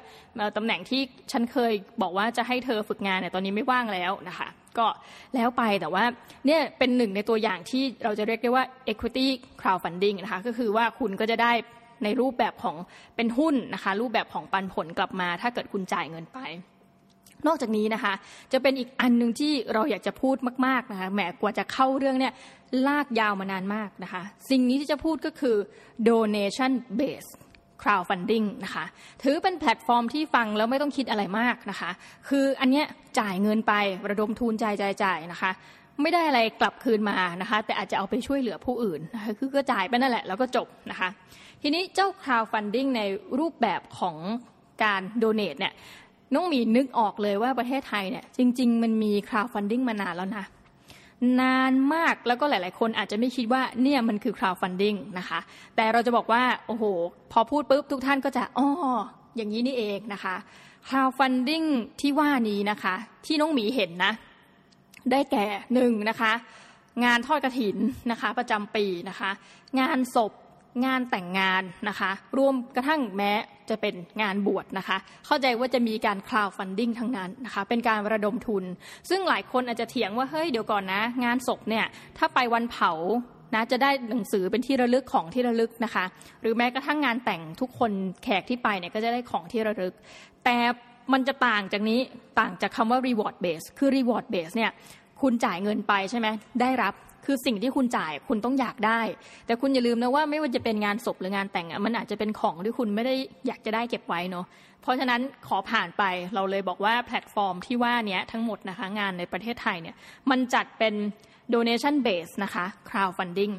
[0.56, 1.00] ตำแหน่งที่
[1.32, 4.86] ฉันเคยบอกว่าจะให้เธอฝึกงานเนี่ยตอนนี้ไม่ว่างแล้วนะคะ ก็
[5.34, 6.04] แล้วไปแต่ว่า
[6.46, 9.26] เนี่ยเป็นหนึ่งในตัวอย่างที่เราจะเรียกได้ว่า equity
[9.60, 11.52] crowdfunding นะคะก็คือว่าคุณก็จะได้
[12.04, 12.76] ในรูปแบบของ
[13.16, 16.40] เป็นหุ้นนะคะ รูปแบบของปันผลกลับมา ถ้าเกิดคุณจ่ายเงินไป
[17.46, 18.12] นอกจากนี้นะคะ
[18.52, 22.32] จะเป็นอีกอันหนึ่งที่เราอยากจะพูดมากๆนะคะแหมกว่าจะเข้าเรื่องเนี่ย
[22.86, 25.56] ลากยาวมานานมากนะคะ สิ่งนี้ที่จะพูดก็คือ
[26.08, 27.32] donation based
[27.82, 28.84] crowdfunding นะคะ
[29.22, 31.90] ถือเป็นแพลตฟอร์มที่ฟังแล้วไม่ต้องคิดอะไรมากนะคะ
[32.28, 32.86] คืออันเนี้ย
[33.20, 33.72] จ่ายเงินไป
[34.10, 35.50] ระดมทุนจ่ายจ่ายจ่ายนะคะ
[36.02, 41.08] ไม่ได้อะไรกลับคืนมานะคะ แต่อาจจะเอาไปช่วยเหลือผู้อื่นนะคะคือก็จ่ายไปนั่นแหละแล้วก็จบนะคะ
[41.66, 43.02] ทีนี้เจ้า crowdfunding ใน
[43.38, 44.16] รูปแบบของ
[44.84, 45.74] การ donate เนี่ย
[46.34, 50.44] น้องมีนึกออกเลยว่าประเทศไทยเนี่ยจริง ๆ มันมี crowdfunding มานานแล้วนะ
[51.40, 55.40] นานมากแล้วก็หลาย ๆ คนอาจจะไม่คิดว่าเนี่ยมันคือ crowdfunding นะคะ
[55.76, 56.84] แต่เราจะบอกว่า โอ้โห
[57.32, 58.68] พอพูดปุ๊บทุกท่านก็จะอ๋อ
[59.36, 60.34] อย่างนี้นี่เองนะคะ
[60.88, 61.66] crowdfunding
[62.00, 62.94] ที่ว่านี้นะคะ
[63.26, 64.12] ที่น้องหมีเห็นนะ
[65.10, 66.32] ได้แก่หนึ่งนะคะ
[67.04, 67.76] งานทอดกระถิน
[68.10, 69.30] นะคะ ประจำปีนะคะ
[69.80, 70.32] งานศพ
[70.84, 73.32] งานแต่งงานนะคะรวมกระทั่งแม้
[73.70, 78.64] จะเป็นงานบวชนะคะ เข้าใจว่าจะมีการ crowdfunding ทั้งนั้นนะคะ เป็นการระดมทุน
[79.10, 81.84] ซึ่งหลายคนอาจจะเถียงว่า เฮ้ยเดี๋ยวก่อนนะ งานศพเนี่ย
[82.18, 82.92] ถ้าไปวันเผา
[83.54, 86.04] นะจะได้หนังสือเป็นที่ระลึกของที่ระลึกนะคะ
[86.40, 87.90] หรือแม้กระทั่งงานแต่งทุกคน
[88.24, 89.94] แขกที่ไปเนี่ยก็จะได้ของที่ระลึก
[90.44, 90.56] แต่
[91.12, 92.00] มันจะต่างจากนี้
[92.40, 94.70] ต่างจากคำว่า reward base คือ reward base เนี่ย
[95.22, 96.28] คุณจ่ายเงินไปใช่ไหม
[96.60, 99.00] ได้รับ คือสิ่งที่คุณจ่ายคุณต้องอยากได้
[99.46, 103.14] แต่คุณอย่าลืมนะว่าไม่ว่าจะเป็นงานศพหรืองานแต่งอะมันอาจจะเป็นของที่คุณไม่ได้
[103.46, 104.46] อยากจะได้เก็บไว้เนาะ
[104.82, 106.02] เพราะฉะนั้นขอผ่านไป
[106.34, 109.96] เราเลยบอกว่าแพลตฟอร์มที่ว่านี้ทั้งหมดนะคะงานในประเทศไทยเนี่ย
[110.30, 110.94] มันจัดเป็น
[111.54, 113.54] donation base นะคะ crowdfunding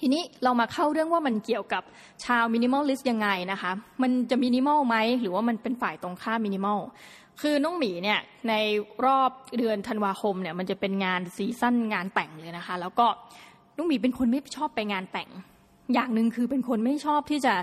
[0.00, 1.82] ทีนี้เรามาเข้าเรื่องว่ามันเกี่ยวกับ
[2.24, 6.78] ชาว minimalist ยังไงนะคะ มันจะมินิมอลไหมหรือว่ามันเป็นฝ่ายตรงข้ามมินิมอล
[7.40, 8.54] คือน้องหมีเนี่ยใน
[9.06, 13.06] รอบเดือนธันวาคมเนี่ยมันจะเป็นงานซีซั่นงานแต่งเลยนะคะ แล้วก็
[13.76, 15.30] น้องหมีเป็นคนไม่ชอบไปงานแต่ง
[15.94, 17.54] อย่างหนึ่งคือเป็นคนไม่ชอบที่จะ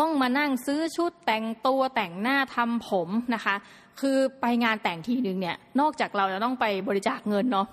[0.00, 3.54] ต้องมานั่งซื้อชุดแต่งตัวแต่งหน้าทำผมนะคะ
[4.00, 7.66] คือไปงานแต่งทีนึงเนี่ยนอกจากเราจะต้องไปบริจาคเงินเนาะ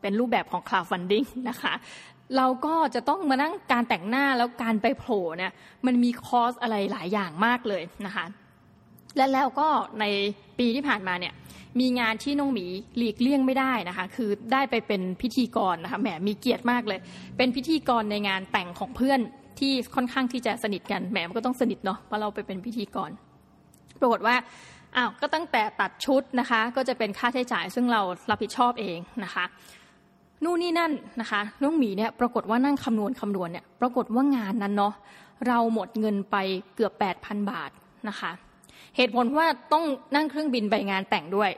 [0.00, 1.74] เป็นรูปแบบของ crowdfunding นะคะ
[2.36, 5.52] เราก็จะต้องมานั่งการแต่งหน้าแล้วการไปโผล่เนี่ย
[5.86, 8.24] มันมีคอสอะไรหลายอย่างมากเลยนะคะ
[9.16, 9.68] และแล้วก็
[10.00, 10.04] ใน
[10.58, 11.34] ปีที่ผ่านมาเนี่ย
[11.80, 12.66] มีงานที่น้องหมี
[12.96, 17.00] หลีกเลี่ยงไม่ได้นะคะ คือได้ไปเป็นพิธีกรนะคะแหมมีเกียรติมากเลย
[17.36, 19.20] เป็นพิธีกรในงานแต่งของเพื่อน
[19.58, 23.10] ที่ค่อนข้างที่จะสนิทกันแหมมันก็ต้องสนิทเนาะเพราะเราไปเป็นพิธีกร
[24.00, 24.34] ปรากฏว่า
[24.96, 29.44] อ้าวก็ตั้งแต่ตัดชุดนะคะ ก็จะเป็นค่าใช้จ่ายซึ่งเรารับผิดชอบเองนะคะ
[30.44, 34.94] นู่นนี่นั่นนะคะน้องหมีเนี่ยปรากฏว่านั่งคำนวณคำนวณเนี่ยปรากฏว่างานนั้นเนาะ
[35.48, 36.36] เราหมดเงินไป
[36.74, 36.92] เกือบ
[37.22, 37.70] 8,000 บาท
[38.08, 38.30] นะคะ
[38.98, 39.84] เหตุผลว่าต้อง
[40.14, 41.50] นั่งเครื่องบินไปงานแต่งด้วย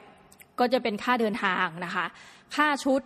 [0.58, 2.06] ก็จะเป็นค่าเดินทางนะคะ
[2.56, 3.00] ค่าชุด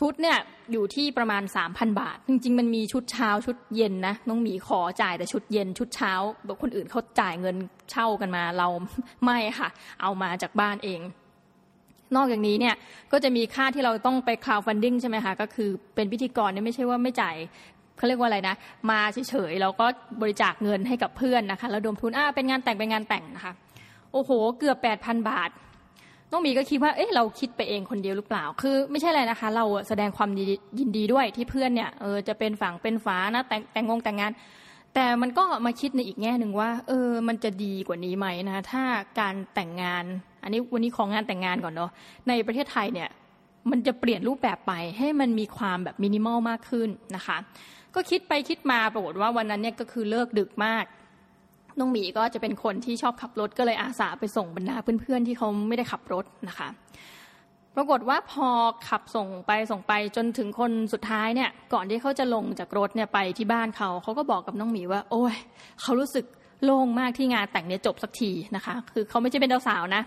[0.00, 0.38] ชุดเนี่ย
[0.72, 6.12] อยู่ที่ประมาณ 3,000 บาท จริง ๆ มันมีชุดเช้าชุดเย็นนะน้องหมีขอจ่ายแต่ชุดเย็นชุดเช้า
[6.44, 7.56] แบอกคนอื่นเขาจ่ายเงิน
[7.90, 8.68] เช่ากันมาเรา
[9.24, 9.68] ไม่ค่ะ
[10.02, 11.00] เอามาจากบ้านเอง
[12.16, 12.74] นอกจากนี้เนี่ย
[13.12, 17.36] ก็จะมีค่าที่เราต้องไปคลาวฟันดิ้งใช่ไหมคะก็คือเป็นพิธีกรเนี่ยไม่ใช่ว่าไม่จ่าย
[18.00, 18.56] เขาเรียกว่าอะไรนะ
[18.90, 19.86] มาเฉยๆแล้วก็
[20.20, 23.52] บริจาคเงินให้กับเพื่อนนะคะแล้วดมทุนอ่าเป็นงานแต่งเป็นงานแต่งนะคะ
[24.12, 25.50] โอ้โห เกือบแปดพันบาท
[26.30, 30.30] น้องมีก็คิดว่า เอ๊ะ เราคิดไปเองคนเดียวหรือเปล่า คือไม่ใช่อะไรนะคะ เราแสดงความ
[30.78, 34.32] ยินดีด้วยที่เพื่อนเนี่ย เออ จะเป็นฝั่งเป็นฝานะ แต่งแต่งงงแต่งงาน
[34.94, 38.82] แต่มันก็มาคิดในอีกแง่หนึ่งว่า เออ มันจะดีกว่านี้ไหมนะ ถ้า
[39.20, 40.04] การแต่งงาน
[40.42, 41.90] อันนี้วันนี้ของงานแต่งงานก่อนเนาะ
[42.28, 43.08] ในประเทศไทยเนี่ย
[43.70, 47.36] มันจะเปลี่ยนรูปแบบไปให้มันมีความแบบมินิมอลมากขึ้นนะคะ
[47.94, 50.84] ก็คิดไปคิดมาปรากฏว่าวันนั้นเนี่ยก็คือเลิกดึกมาก
[51.78, 56.68] น้องหมีก็จะเป็นคนที่ชอบขับรถก็เลยอาสาไปส่งบรรดาเพื่อนๆที่เขาไม่ได้ขับรถนะคะ
[57.76, 58.48] ปรากฏว่าพอ
[58.88, 65.34] ขับส่งไปส่งไปจนถึงคนสุดท้ายเนี่ย ก่อนที่เขาจะลงจากรถเนี่ยไปที่บ้านเขาเขาก็บอกกับน้องหมีว่า โอ้ย
[65.82, 66.24] เขารู้สึก
[66.64, 70.02] โล่งมากที่งานแต่งเนี่ยจบสักทีนะคะ คือเขาไม่ใช่เป็นเจ้าสาวนะ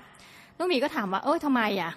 [0.57, 1.91] น้องหมีก็ถามว่า เอ้ยทำไมอะ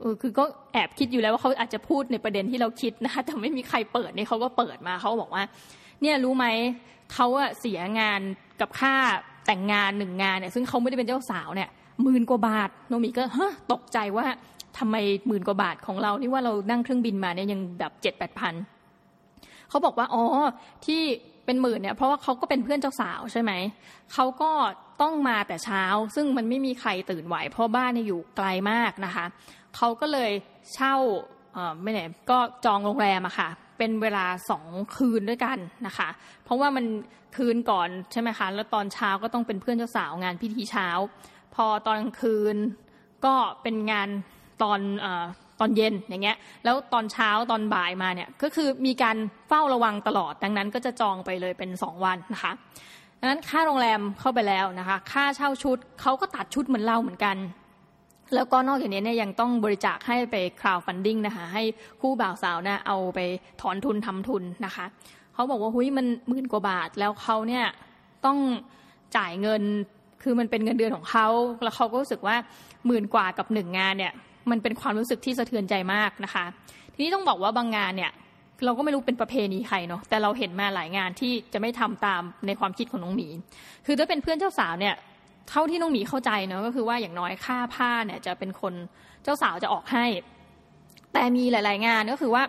[0.00, 5.42] เออคือก็แอบคิดอยู่แล้วว่าเขาอาจจะพูดในประเด็นที่เราคิดนะคะแต่ไม่มีใครเปิดนี่เขาก็เปิดมาเขาบอกว่า
[6.02, 6.46] เนี่ยรู้ไหม
[7.14, 8.20] เขาอะเสียงาน
[8.60, 8.94] กับค่า
[9.46, 11.68] แต่งงานหนึ่งงานเนี่ยซึ่งเขาไม่ได้เป็นเจ้าสาวเนี่ย
[12.02, 14.26] หมื่นกว่าบาทโนมีก็ฮะตกใจว่า
[14.78, 18.54] ทำไมหมื่นกว่าบาทของเรานี่ว่าเรานั่งเครื่องบินมาเนี่ยยังแบบเจ็ดแปดพัน
[19.68, 20.22] เขาบอกว่าอ๋อ
[20.86, 21.02] ที่
[21.46, 23.52] เป็นหมื่นเนี่ยเพราะว่าเขาก็เป็นเพื่อนเจ้าสาวใช่ไหม
[24.12, 24.50] เขาก็
[25.02, 25.84] ต้องมาแต่เช้า
[26.14, 29.26] ซึ่งมันไม่มีใครตื่นไหวเพราะบ้านเนี่ยอยู่ไกลมากนะคะ
[29.76, 30.30] เขาก็เลย
[30.74, 30.94] เช่า
[31.82, 36.08] ไม่ไหนก็จองโรงแรมอะค่ะ เป็นเวลาสองคืนด้วยกันนะคะ
[36.44, 36.84] เพราะว่ามัน
[37.36, 40.88] คืนก่อนใช่ไหมคะ แล้วตอนเช้าก็ต้องเป็นเพื่อนเจ้าสาวงานพิธีเช้า
[41.54, 42.56] พอตอนกลางคืน
[43.24, 44.08] ก็เป็นงาน
[44.62, 45.06] ตอนอ
[45.60, 49.16] ตอนเย็นอย่างเงี้ย แล้วตอนเช้าตอนบ่ายมาเนี่ยก็คือมีการ
[49.48, 52.52] เฝ้าระวังตลอด ดังนั้นก็จะจองไปเลยเป็นสองวันนะคะ
[53.20, 57.36] ดังนั้นค่าโรงแรมเข้าไปแล้วนะคะ ค่าเช่าชุดเขาก็ตัดชุดเหมือนเราเหมือนกัน
[58.34, 61.62] แล้วก็นอกจากนี้เนี่ยยังต้องบริจาคให้ไป crowdfunding นะคะ ให้
[62.00, 63.20] คู่บ่าวสาวน่ะเอาไป
[63.60, 64.86] ถอนทุนทำทุนนะคะ
[65.34, 67.64] เขาบอกว่าหุ้ยมันหมื่นกว่าบาทแล้วเขาเนี่ย
[68.24, 68.38] ต้อง
[69.16, 69.62] จ่ายเงิน
[70.22, 71.26] คือมันเป็นเงินเดือนของเขา
[71.62, 72.36] แล้วเขาก็รู้สึกว่า
[72.86, 74.12] หมื่นกว่ากับหนึ่งงานเนี่ย
[74.50, 76.44] มันเป็นความรู้สึกที่สะเทือนใจมากนะคะ
[76.94, 78.10] ทีนี้ต้องบอกว่าบางงานเนี่ย
[78.64, 83.28] เราก็ไม่รู้เป็นประเพณีใครเนาะแต่เราเห็นมาหลายงานที่จะไม่ทำตามในความคิดของน้องหมี
[83.86, 84.94] คือถ้าเป็นเพื่อนเจ้าสาวเนี่ย
[85.48, 88.74] เท่าที่น้องหมีเข้าใจเนาะก็คือว่าอย่างน้อยค่าผ้าเนี่ยจะเป็นคน
[89.22, 90.06] เจ้าสาวจะออกให้
[91.12, 92.42] แต่มีหลาย ๆ งานก็คือว่า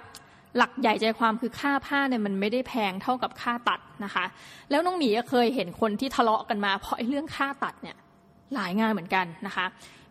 [0.58, 4.26] หลักใหญ่ใจความคือค่าผ้าเนี่ยมันไม่ได้แพงเท่ากับค่าตัดนะคะ
[4.70, 7.96] แล้วน้องหมีก็เคยเห็นคนที่ทะเลาะกันมาเพราะเรื่องค่าตัดเนี่ย
[8.56, 9.66] หลายงานเหมือนกันนะคะ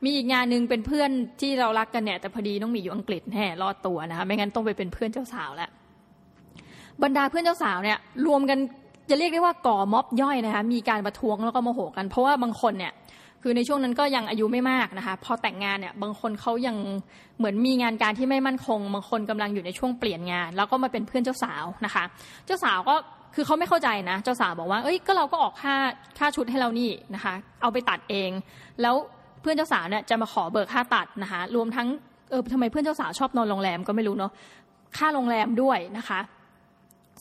[0.04, 5.70] มีอีกงานหนึ่งเป็นเพื่อนที่เรารักกันเนี่ยแต่พอดีน้องหมีอยู่อังกฤษแห่รอดตัวนะคะ ไม่งั้นต้องไปเป็นเพื่อนเจ้าสาวแล้ว
[7.02, 8.58] บรรดาเพื่อนเจ้าสาวเนี่ยรวมกัน
[9.10, 12.92] จะเรียกได้ว่าก่อม็อบย่อยนะคะมีการประท้วงแล้วก็โมโหกัน เพราะว่าบางคนเนี่ย
[13.42, 16.76] คือในช่วงนั้นก็ยังอายุไม่มากนะคะ พอแต่งงานเนี่ยบางคนเขายัง
[17.38, 22.04] เหมือนมีงานการที่ไม่มั่นคง บางคนกำลังอยู่ในช่วงเปลี่ยนงาน แล้วก็มาเป็นเพื่อนเจ้าสาวนะคะ
[22.46, 22.94] เจ้าสาวก็
[23.34, 25.74] คือเขาไม่เข้าใจนะ เจ้าสาวบอกว่าเอ้ยก็เราก็ออกค่า
[26.18, 28.30] ค่าชุดให้เรานี่นะคะ เอาไปตัดเอง
[28.82, 28.94] แล้ว
[29.40, 31.88] เพื่อนเจ้าสาวเนี่ยจะมาขอเบิกค่าตัดนะคะ รวมทั้ง
[32.30, 34.32] เออทำไมเพื่อนเจ้าสาวชอบนอนโรงแรมก็ไม่รู้เนาะ
[34.98, 36.20] ค่าโรงแรมด้วยนะคะ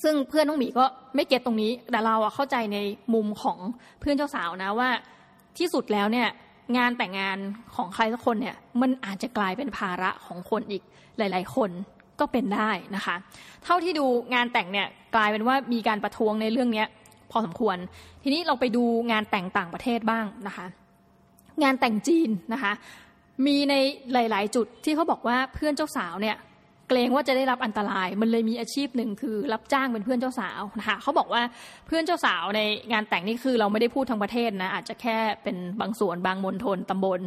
[0.03, 0.85] ซึ่งเพื่อนน้องหมีก็
[1.15, 2.77] ไม่เก็ตตรงนี้ แต่เราอะเข้าใจใน
[3.13, 3.57] มุมของ
[3.99, 4.89] เพื่อนเจ้าสาวนะว่า
[5.57, 6.27] ที่สุดแล้วเนี่ย
[6.77, 7.37] งานแต่งงาน
[7.75, 10.83] ของใครสักคนเนี่ยมันอาจจะกลายเป็นภาระของคนอีก
[11.17, 11.69] หลาย ๆ คน
[12.19, 13.15] ก็เป็นได้นะคะ
[13.63, 16.85] เท่าที่ดูงานแต่งเนี่ยกลายเป็นว่ามีการประท้วงในเรื่องนี้
[17.31, 17.77] พอสมควร
[18.23, 20.65] ทีนี้เราไปดูงานแต่งต่างประเทศบ้างนะคะ
[21.63, 22.73] งานแต่งจีนนะคะ
[23.45, 23.73] มีใน
[24.13, 26.35] หลาย ๆ จุดที่เขาบอกว่าเพื่อนเจ้าสาวเนี่ย
[26.89, 31.41] เกรงว่าจะได้รับอันตราย มันเลยมีอาชีพหนึ่งคือ รับจ้างเป็นเพื่อนเจ้าสาวนะคะเขาบอกว่า
[31.87, 37.19] เพื่อนเจ้าสาวในงานแต่งนี่คือเราไม่ได้พูดทั้งประเทศนะอาจจะแค่เป็นบางส่วนบางมณฑลตำบล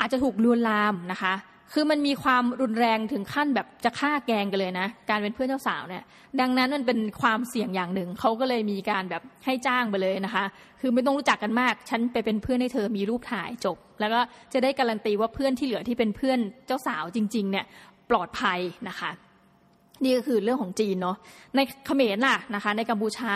[0.00, 1.34] อาจจะถูกลวนลามนะคะ
[1.72, 6.04] คือมันมีความรุนแรงถึงขั้นแบบจะฆ่าแกงกันเลยนะ การเป็นเพื่อนเจ้าสาวเนี่ย
[6.40, 10.44] ดังนั้นมันเป็นความเสี่ยงอย่างหนึ่งเขาก็เลยมีการแบบให้จ้างไปเลยนะคะ
[10.80, 14.20] คือไม่ต้องรู้จักกันมาก ฉันไปเป็นเพื่อนให้เธอมีรูปถ่ายจบแล้วก็
[14.52, 17.64] จะได้การันตีว่าเพื่อนที่เหลือที่เป็นเพื่อนเจ้าสาวจริง ๆ เนี่ย
[18.10, 19.10] ปลอดภัยนะคะ
[20.04, 21.16] นี่ก็คือเรื่องของจีนเนาะ
[21.56, 23.32] ในเขมรล่ะนะคะ ในกัมพูชา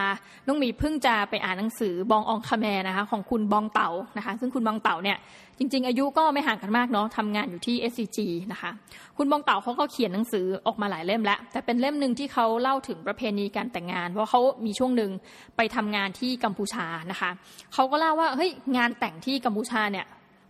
[0.47, 5.19] น้องมีเพิ่งจะไปอ่านหนังสือบององคาแมนะคะของคุณบองเต่านะคะ ซึ่งคุณบองเต่าเนี่ย
[5.59, 8.19] จริง ๆ อายุก็ไม่ห่างกันมากเนาะทำงานอยู่ที่ SCG
[8.53, 8.71] นะคะ
[9.17, 15.11] คุณบองเต่าเขาก็เขียนหนังสือออกมาหลายเล่มแล้ว แต่เป็นเล่มหนึ่งที่เขาเล่าถึงประเพณีการแต่งงาน เพราะเขามีช่วงหนึ่ง
[15.57, 17.31] ไปทำงานที่กัมพูชานะคะ
[17.75, 20.07] เขาก็เล่าว่าเฮ้ยงานแต่งที่กัมพูชาเนี่ย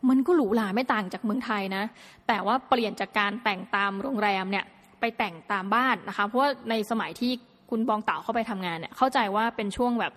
[0.09, 1.85] มันก็หรูหราไม่ต่างจากเมืองไทยนะ
[2.29, 4.65] แต่ว่าเปลี่ยนจากการแต่งตามโรงแรมเนี่ย
[5.01, 7.33] ไปแต่งตามบ้านนะคะ เพราะว่าในสมัยที่
[7.71, 10.13] คุณบองเต่าเข้าไปทำงานเนี่ยเข้าใจว่าเป็นช่วงแบบ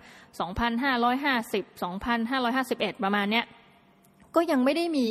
[0.78, 3.44] 2,550 2,551 ประมาณเนี้ย
[4.34, 5.06] ก็ยังไม่ได้มี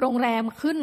[0.00, 0.78] โรงแรมขึ้น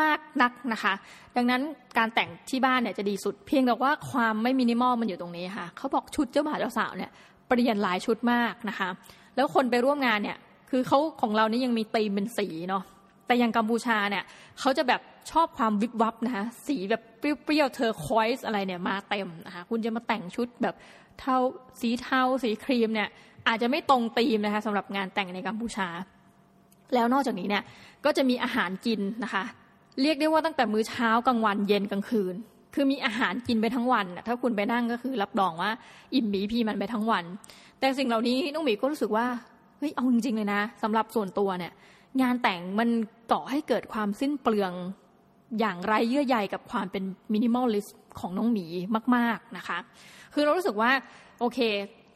[0.00, 0.94] มากนักนะคะ
[1.36, 1.62] ดังนั้น
[1.98, 7.10] การแต่งที่บ้านเนี่ยจะดีสุด เพียงแต่ว่าความไม่มินิมอลมันอยู่ตรงนี้ค่ะเขาบอกชุดเจ้าบ่าวเจ้าสาวเนี่ย
[7.48, 8.88] เปลี่ยนหลายชุดมากนะคะ
[9.36, 10.36] แล้วคนไปร่วมงานเนี่ย
[10.70, 12.82] คือเขาของเรานี่ยังมีตีมเป็นสีเนาะ
[13.26, 14.24] แต่อย่างกัมพูชาเนี่ย
[14.60, 20.74] เขาจะแบบชอบความวิบวับนะคะสีแบบเปรี้ยวๆเธอคอยส์อะไรเนี่ยมาเต็มนะคะคุณจะมาแต่งชุดแบบ
[21.20, 21.36] เทา
[21.80, 23.08] สีเทาสีครีมเนี่ย
[23.48, 25.88] อาจจะไม่ตรงธีมนะคะสำหรับงานแต่งในกัมพูชา
[26.94, 27.62] แล้วนอกจากนี้เนี่ย
[28.04, 29.44] ก็จะมีอาหารกินนะคะ
[30.02, 32.34] เรียกได้ว่าตั้งแต่มื้อเช้ากลางวันเย็นกลางคืน
[32.74, 35.70] คือมีอาหารกินไปทั้งวันถ้าคุณไปนั่งก็คือรับรองว่า
[36.14, 37.24] อิ่มหมีพีมันไปทั้งวัน
[37.80, 39.26] แต่สิ่งเหล่านี้น้องหมีก็รู้สึกว่า
[39.80, 41.72] เฮ้ยเอาจริงๆเลยนะสำหรับส่วนตัวเนี่ย
[42.22, 42.88] งานแต่งมัน
[43.32, 44.72] ก่อให้เกิดความสิ้นเปลือง
[45.60, 48.66] อย่างไร้เยื่อใยกับความเป็น minimalist ของน้องหมี
[49.16, 49.78] มาก ๆนะคะ
[50.34, 50.90] คือเรารู้สึกว่า
[51.40, 51.58] โอเค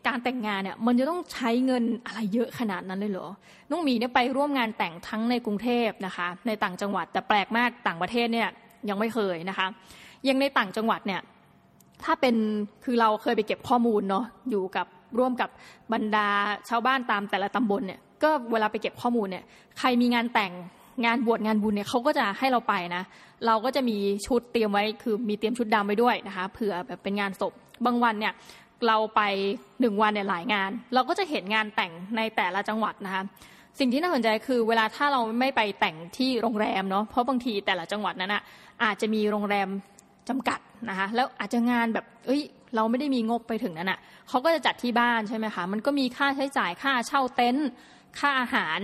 [0.06, 3.28] การแต่งงานเนี่ยมันจะต้องใช้เงินอะไรเยอะขนาดนั้นเลยเหรอ
[3.70, 8.48] น้องหมีเนี่ยไปร่วมงานแต่งทั้งในกรุงเทพนะคะ ในต่างจังหวัดแต่แปลกมากต่างประเทศเนี่ย
[8.88, 9.66] ยังไม่เคยนะคะ
[10.28, 11.20] ยังในต่างจังหวัดเนี่ย
[12.04, 12.36] ถ้าเป็น
[12.84, 14.86] คือเราเคยไปเก็บข้อมูลเนาะอยู่กับ
[15.18, 15.48] ร่วมกับ
[15.92, 16.28] บรรดา
[16.68, 19.44] ชาวบ้านตามแต่ละตำบลเนี่ยก็เวลาไปเก็บข้อมูลเนี่ย
[19.78, 20.52] ใครมีงานแต่ง
[21.04, 23.02] งานบวชงานบุญเนี่ยเขาก็จะให้เราไปนะ
[23.46, 27.52] เราก็จะมีชุดเตรียมไว้คือมีเตรียมชุดดำไว้ด้วยนะคะเผื่อแบบเป็นงานศพ
[27.84, 28.32] บางวันเนี่ย
[28.86, 29.20] เราไป
[29.80, 33.22] หนึ่งวันเนี่ยหลายงาน เราก็จะเห็นงานแต่งในแต่ละจังหวัดนะคะ
[33.78, 38.42] สิ่งที่น่าสนใจคือเวลาถ้าเราไม่ไปแต่งที่โรงแรมเนาะเพราะบางทีแต่ละจังหวัดนั้นอะ
[38.84, 39.68] อาจจะมีโรงแรม
[40.28, 42.42] จำกัดนะคะแล้วอาจจะงานแบบเอ้ย
[42.74, 47.68] เราไม่ได้มีงบไปถึงนั้นอะ่ะเขาก็จะจัดที่บ้านใช่ไหมคะมันก็มีค่าใช้จ่ายค่าเช่าเต็นท์
[48.18, 48.80] ค่าอาหาร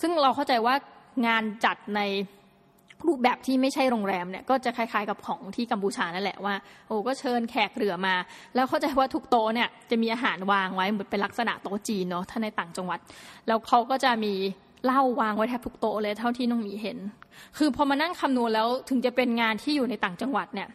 [0.00, 0.74] ซึ่งเราเข้าใจว่า
[1.26, 2.00] งานจัดใน
[3.08, 6.54] รูปแบบที่ไม่ใช่โรงแรมเนี่ยก็จะคล้ายๆกับของที่กัมพูชานั่นแหละว่า
[6.86, 8.14] โอ้ก็เชิญแขกเรือมา
[8.54, 12.98] แล้วเข้าใจว่าทุกโต๊ะเนี่ยจะมีอาหารวางไว้เหมือนเป็นลักษณะโต๊ะจีนเนาะถ้าในต่างจังหวัด
[13.48, 14.34] แล้วเขาก็จะมี
[14.84, 16.98] เหล้าวางไว้แทบทุกโต๊ะเลยเท่าที่น้องหมีเห็น
[17.58, 20.68] คือพอมานั่งคำนวณแล้วถึงจะเป็นงานที่อยู่ในต่างจังหวัดเนี่ย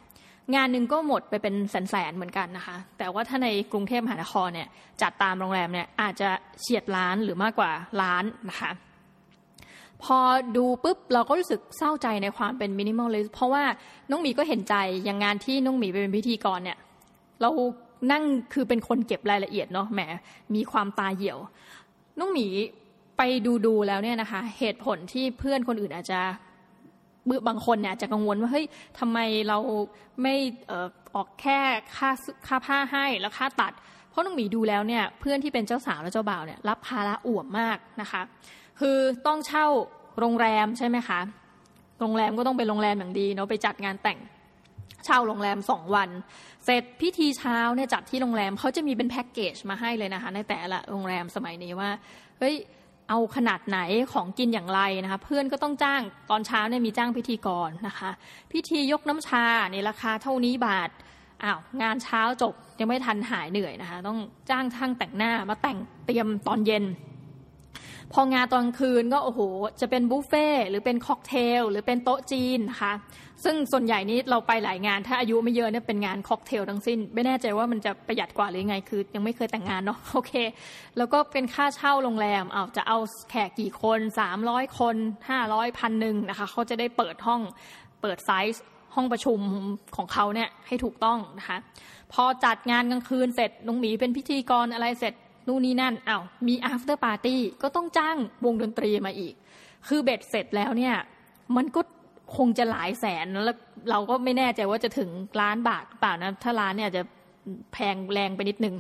[0.55, 4.69] งานหนึ่งก็หมดไปเป็นแสนๆเหมือนกันนะคะ แต่ว่าถ้าในกรุงเทพมหานครเนี่ย
[5.01, 6.29] จัดตามโรงแรมเนี่ยอาจจะ
[6.61, 8.71] เฉียดล้านหรือมากกว่าล้านนะคะ
[10.03, 10.19] พอ
[10.57, 13.63] ดูปุ๊บเราก็รู้สึกเศร้าใจในความเป็นมินิมอลเลยเพราะว่า
[14.09, 16.77] น้องหมีก็เห็นใจอย่างงานที่น้องหมีไปเป็นพิธีกรเนี่ย
[17.41, 17.49] เรา
[18.11, 20.01] นั่งคือเป็นคนเก็บรายละเอียดเนาะแหม
[20.55, 21.37] มีความตาเหี่ยว
[22.19, 22.47] น้องหมี
[23.17, 26.21] ไปดูดูแล้วเนี่ยนะคะ เหตุผลที่เพื่อนคนอื่นอาจจะ
[27.47, 28.65] บางคนเนี่ยจะกังวลว่าเฮ้ย
[28.99, 29.57] ทำไมเรา
[30.21, 30.35] ไม่
[31.15, 31.59] ออกแค่
[31.97, 32.09] ค่า
[32.47, 33.73] ค่าผ้าให้แล้วค่าตัด
[34.09, 38.21] เพราะน้องหมีดูแล้วเนี่ยเพื่อนที่เป็นเจ้าสาวและเจ้าบ่าวเนี่ยรับภาระอ่วมมากนะคะ
[38.79, 39.67] คือต้องเช่า
[40.19, 41.19] โรงแรมใช่ไหมคะ
[41.99, 44.19] โรงแรมก็ต้องเป็นโรงแรมอย่างดีเนาะไปจัดงานแต่ง
[45.05, 46.09] เช่าโรงแรมสองวัน
[46.65, 51.89] เสร็จพิธีเช้าเนี่ยจัดที่โรงแรมเขาจะมีเป็นแพ็กเกจมาให้เลยนะคะ ในแต่ละโรงแรมสมัยนี้ว่า
[52.39, 52.55] เฮ้ย
[53.09, 53.79] เอาขนาดไหน
[54.13, 58.09] ของกินอย่างไรนะคะเพื่อนก็ต้องจ้างตอนเช้าเนี่ยมีจ้างพิธีกรนะคะ
[58.51, 60.89] พิธียกน้ำชาในราคาเท่านี้บาท
[61.43, 66.83] อ้าวงานเช้าจบยังไม่ทันหายเหนื่อยนะคะ ต้องจ้างช่างแต่งหน้ามาแต่งเตรียมตอนเย็น
[68.13, 69.41] พองานตอนคืนก็โอ้โห
[69.81, 72.93] จะเป็นบุฟเฟ่หรือเป็นค็อกเทลหรือเป็นโต๊ะจีนนะคะ
[73.43, 80.33] ซึ่งส่วนใหญ่นี้เราไปหลายงาน ถ้าอายุไม่เยอะเนี่ยเป็นงานค็อกเทลทั้งสิ้น ไม่แน่ใจว่ามันจะประหยัดกว่าหรือไงคือ ยังไม่เคยแต่งงานเนาะโอเค
[80.97, 82.97] แล้วก็เป็นค่าเช่าโรงแรมเอาจะเอา
[83.29, 83.99] แขกกี่คน
[84.39, 84.95] 300 คน
[85.37, 87.41] 500พันหนึ่งนะคะเขาจะได้เปิดห้อง
[88.01, 88.63] เปิดไซส์
[88.95, 89.39] ห้องประชุม
[89.95, 91.57] ของเขาเนี่ยให้ถูกต้องนะคะ
[92.13, 95.13] พอจัดงานกลางคืนเสร็จลุงหมีเป็นพิธีกรอะไรเสร็จ
[95.47, 99.33] นู่นนี่นั่นอา้าวมี after party ก็ต้องจ้างวงดนตรีมาอีก
[99.87, 100.95] คือเบ็ดเสร็จแล้วเนี่ย
[101.55, 101.81] มันก็
[102.37, 103.57] คงจะหลายแสนแล้ว
[103.91, 105.09] เราก็ไม่แน่ใจว่าจะถึง
[105.41, 107.01] ล้านบาทเปล่านะ ถ้าล้านเนี่ยจะ
[107.73, 108.75] แพงแรงไปนิดนึง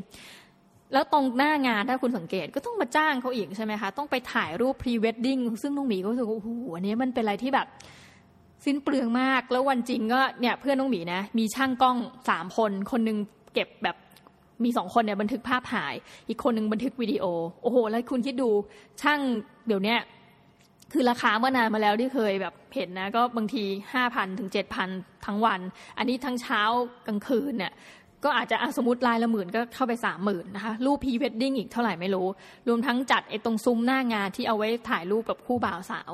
[0.93, 7.67] แล้วตรงหน้างานถ้าคุณสังเกตก็ต้องมาจ้างเขาอีกใช่ไหมคะ ต้องไปถ่ายรูป pre wedding ซึ่งน้องหมีก็รู้สึกว่าโอ้โหอันนี้มันเป็นอะไรที่แบบ
[8.65, 11.97] สิ้นเปลืองมาก แล้ววันจริงก็เนี่ยเพื่อนน้องหมีนะ มีช่างกล้อง
[12.29, 13.17] สามคน คนนึง
[13.53, 13.95] เก็บแบบ
[14.63, 15.95] มีสองคนเนี่ยบันทึกภาพถ่าย
[16.29, 17.25] อีกคนหนึ่งบันทึกวิดีโอ
[17.61, 18.49] โอ้โห แล้วคุณคิดดู
[19.01, 19.19] ช่าง
[19.67, 19.95] เดี๋ยวนี้
[20.93, 23.63] คือราคาเมื่อนานมาแล้วที่เคยแบบเห็นนะ ก็บางที
[23.93, 24.89] ห้าพันถึงเจ็ดพัน
[25.25, 25.59] ทั้งวัน
[25.97, 26.61] อันนี้ทั้งเช้า
[27.07, 27.73] กลางคืนเนี่ย
[28.23, 32.27] ก็อาจจะสมมติรายละหมื่นก็เข้าไปสามหมื่นนะคะ รูปพรีเวดดิ้งอีกเท่าไหร่ไม่รู้
[32.67, 36.11] รวมทั้งจัดไอ้ตรงซุ้มหน้างานที่เอาไว้ถ่ายรูปกับคู่บ่าวสาว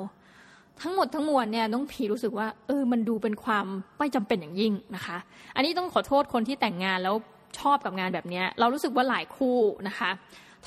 [0.81, 3.65] ทั้งหมดทั้งมวลเนี่ยน้องหมีรู้สึกว่าเออมันดูเป็นความ
[3.99, 5.17] ไม่จำเป็นอย่างยิ่งนะคะ
[5.55, 7.15] อันนี้ต้องขอโทษคนที่แต่งงานแล้ว
[7.59, 10.11] ชอบกับงานแบบนี้เรารู้สึกว่าหลายคู่นะคะ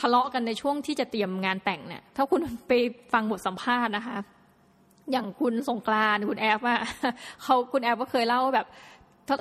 [0.01, 2.73] ทะเลาะกันในช่วงที่จะเตรียมงานแต่งเนี่ยถ้าคุณไป
[3.12, 4.16] ฟังบทสัมภาษณ์นะคะ
[5.12, 6.77] อย่างคุณสงกรานต์คุณแอฟว่า
[7.42, 8.66] เขาคุณแอฟก็เคยเล่าแบบ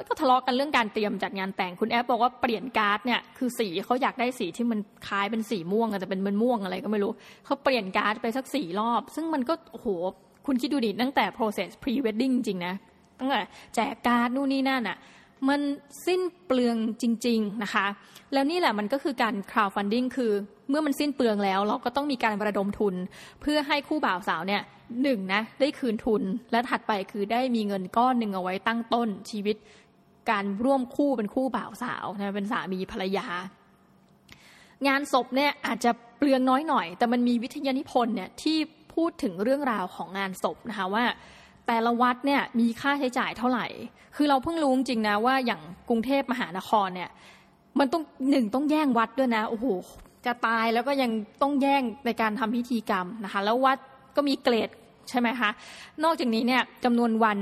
[0.10, 7.12] ก็ทะเลาะกันเรื่องการเตรียมจัดงานแต่งคุณแอฟบอกว่าเปลี่ยนการ์ดเนี่ยคือสีเขาอยากได้สีที่มันคล้ายเป็นสีม่วงแต่เป็นมันม่วงอะไรก็ไม่รู้
[7.46, 9.88] เขาเปลี่ยนการ์ดไปสักสี่รอบ ซึ่งมันก็โห
[10.46, 12.76] คุณคิดดูดิตั้งแต่ process pre wedding จริงนะ
[13.20, 13.42] ตั้งแต่
[13.76, 14.98] แจกการ์ดนู่นนี่นั่นอะ
[15.50, 15.62] มัน
[16.06, 17.86] สิ้นเปลืองจริง ๆนะคะ
[18.34, 20.32] แล้วนี่แหละมันก็คือการ crowdfunding คือ
[20.70, 22.96] เมื่อมันสิ้นเปลืองแล้ว เราก็ต้องมีการระดมทุน
[23.42, 24.62] เพื่อให้คู่บ่าวสาวเนี่ย
[25.04, 29.56] หนึ่งนะได้คืนทุน และถัดไปคือได้มีเงินก้อนหนึ่งเอาไว้ตั้งต้นชีวิต
[30.30, 33.28] การร่วมคู่เป็นคู่บ่าวสาวนะเป็นสามีภรรยา
[34.88, 38.58] งานศพเนี่ยอาจจะเปลืองน้อยหน่อย แต่มันมีวิทยานิพนธ์เนี่ยที่
[38.94, 41.04] พูดถึงเรื่องราวของงานศพนะคะว่า
[41.68, 43.68] แต่ละวัดเนี่ยมีค่าใช้จ่ายเท่าไหร่
[44.16, 47.10] คือเราเพิ่งรู้จริงนะว่าอย่างกรุงเทพมหานครเนี่ย
[47.80, 49.66] มันต้องหนึ่งต้องแย่งวัดด้วยนะโอ้โห
[50.26, 53.78] จะตายแล้วก็ยังต้องแย่งในการทำพิธีกรรมนะคะ แล้ววัด
[54.16, 54.70] ก็มีเกรด
[55.10, 55.50] ใช่ไหมคะ
[56.04, 57.38] นอกจากนี้เนี่ยจำนวนวัน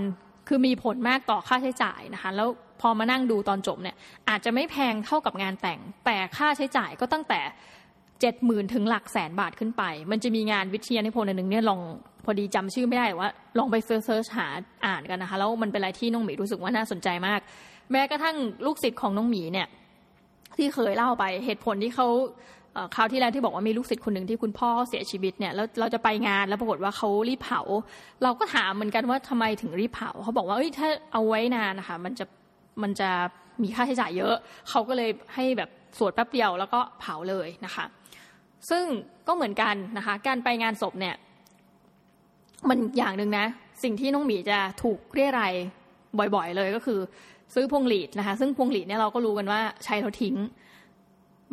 [0.47, 2.47] คือมีผลมากต่อค่าใช้จ่ายนะคะ แล้ว
[2.81, 3.95] พอมานั่งดูตอนจบเนี่ย
[4.29, 7.39] อาจจะไม่แพงเท่ากับงานแต่ง แต่ค่าใช้จ่ายก็ตั้งแต่
[8.21, 11.79] เจ็ดหมื่นถึงหลักแสนบาทขึ้นไป มันจะมีงานวิทยานิพนธ์อันหนึ่งเนี่ยลอง
[12.25, 14.47] พอดีจำชื่อไม่ได้ว่า ลองไปเซิร์ชหา
[14.85, 17.39] อ่านกันนะคะ แล้วมันเป็นอะไรที่น้องหมีรู้สึกว่าน่าสนใจมาก
[17.91, 19.67] แม้กระทั่งลูกศิษย์ของน้องหมีเนี่ย
[20.57, 22.07] ที่เคยเล่าไปเหตุผลที่เขา
[22.95, 27.61] คราวที่แล้วที่บอกว่ามีลูกศิษย์คนหนึ่งที่คุณพ่อเสียชีวิตเนี่ยแล้วเราจะไปงานแล้วปรากฏว่าเขารีบเผา
[28.23, 32.25] เราก็ถามเหมือนกันว่าทำไมถึงรีบเผาเขาบอกว่าเอ้ยถ้าเอาไว้นานนะคะมันจะ
[32.83, 33.09] มันจะ
[33.63, 34.35] มีค่าใช้จ่ายเยอะ
[34.69, 37.85] เขาก็เลยให้แบบสวดแป๊บเดียวแล้วก็เผาเลยนะคะ
[38.69, 38.83] ซึ่ง
[39.27, 41.15] ก็เหมือนกันนะคะ การไปงานศพเนี่ย
[42.69, 43.45] มันอย่างหนึ่งนะ
[43.83, 45.53] สิ่งที่น้องหมีจะถูกเรียราย
[46.35, 46.99] บ่อยๆเลยก็คือ
[47.53, 50.35] ซื้อพวงหลีดนะคะ ซึ่งพวงหลีดเนี่ยเราก็รู้กันว่าใช้แล้วทิ้ง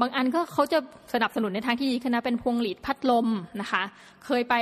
[0.01, 0.79] บางอันก็เขาจะ
[1.13, 3.29] สนับสนุนในทางที่ดีคณะเป็นพวงหลีดพัดลม
[3.61, 3.83] นะคะ
[4.25, 4.55] เคยไป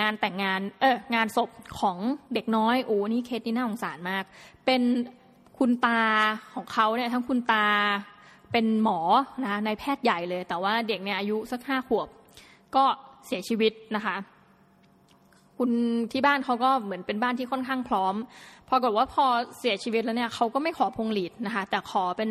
[0.00, 1.96] งานแต่งงานเอองานศพของ
[2.34, 4.24] เด็กน้อยโอ้นี่เคสนี่น่าสงสารมาก
[4.66, 4.82] เป็น
[5.58, 6.02] คุณตา
[6.54, 7.66] ของเขาเนี่ยทั้งคุณตา
[8.52, 8.98] เป็นหมอ
[9.44, 12.08] นะในแพทย์ใหญ่เลย แต่ว่าเด็กเนี่ยอายุสักห้าขวบ
[12.76, 12.84] ก็
[13.26, 14.16] เสียชีวิตนะคะ
[15.58, 15.70] คุณ
[16.12, 18.14] ที่บ้านเขาก็เหมือนเป็นบ้านที่ค่อนข้างพร้อม
[18.68, 19.24] พอกฏว่าพอ
[19.58, 22.30] เสียชีวิตแล้วเนี่ยเขาก็ไม่ขอพวงหลีดนะคะ แต่ขอเป็น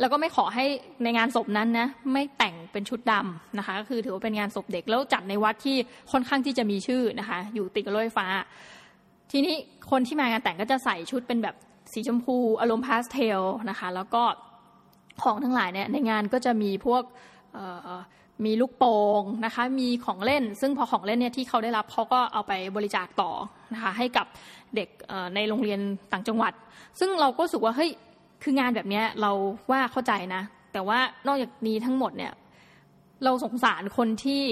[0.00, 0.64] แล้วก็ไม่ขอให้
[1.02, 5.76] ในงานศพนั้นนะไม่แต่งเป็นชุดดำนะคะ ก็คือถือว่าเป็นงานศพเด็กแล้วจัดในวัดที่
[6.12, 8.26] ค่อนข้างที่จะมีชื่อนะคะ อยู่ติดกับรถไฟฟ้า
[9.30, 9.54] ทีนี้
[9.90, 11.56] คนที่มางานแต่งก็จะใส่ชุดเป็นแบบ
[11.92, 14.22] สีชมพูอารมณ์พาสเทลนะคะ แล้วก็
[15.22, 17.02] ของทั้งหลายเนี่ยในงานก็จะมีพวก
[18.44, 23.30] มีลูกโป่งนะคะมีของเล่น ซึ่งพอของเล่นเนี่ยที่เขาได้รับเขาก็เอาไปบริจาคต่อ
[23.74, 24.26] นะคะให้กับ
[24.74, 24.88] เด็ก
[25.34, 25.80] ในโรงเรียน
[26.12, 26.52] ต่างจังหวัด
[26.98, 27.90] ซึ่งเราก็รู้สึกว่าเฮ้ย
[28.42, 29.32] คืองานแบบนี้เรา
[29.70, 32.32] ว่าเข้าใจนะ แต่ว่านอกจากนี้ทั้งหมดเนี่ย
[33.24, 34.42] เราสงสารคนที่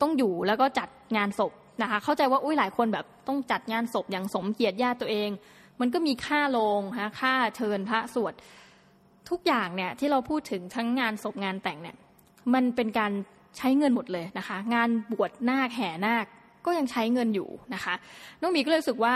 [0.00, 5.30] ต้องอยู่แล้วก็จัดงานศพนะคะเข้าใจว่าอุ้ยหลายคนแบบต้องจัดงานศพอย่างสมเกียรติญาติตัวเอง
[5.80, 8.32] มันก็มีค่าโรงฮะค่าเชิญพระสวด
[9.30, 11.96] ทุกอย่างเนี่ยที่เราพูดถึงทั้งงานศพงานแต่งเนี่ย
[12.54, 13.12] มันเป็นการ
[13.56, 16.24] ใช้เงินหมดเลยนะคะ งานบวชนาคแห่นาค
[16.66, 17.94] ก็ยังใช้เงินอยู่นะคะ
[18.40, 19.14] น้องมีก็เลยรู้สึกว่า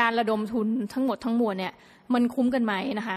[0.00, 1.72] การระดมทุนทั้งหมดทั้งมวลเนี่ย
[2.14, 3.16] มันคุ้มกันไหมนะคะ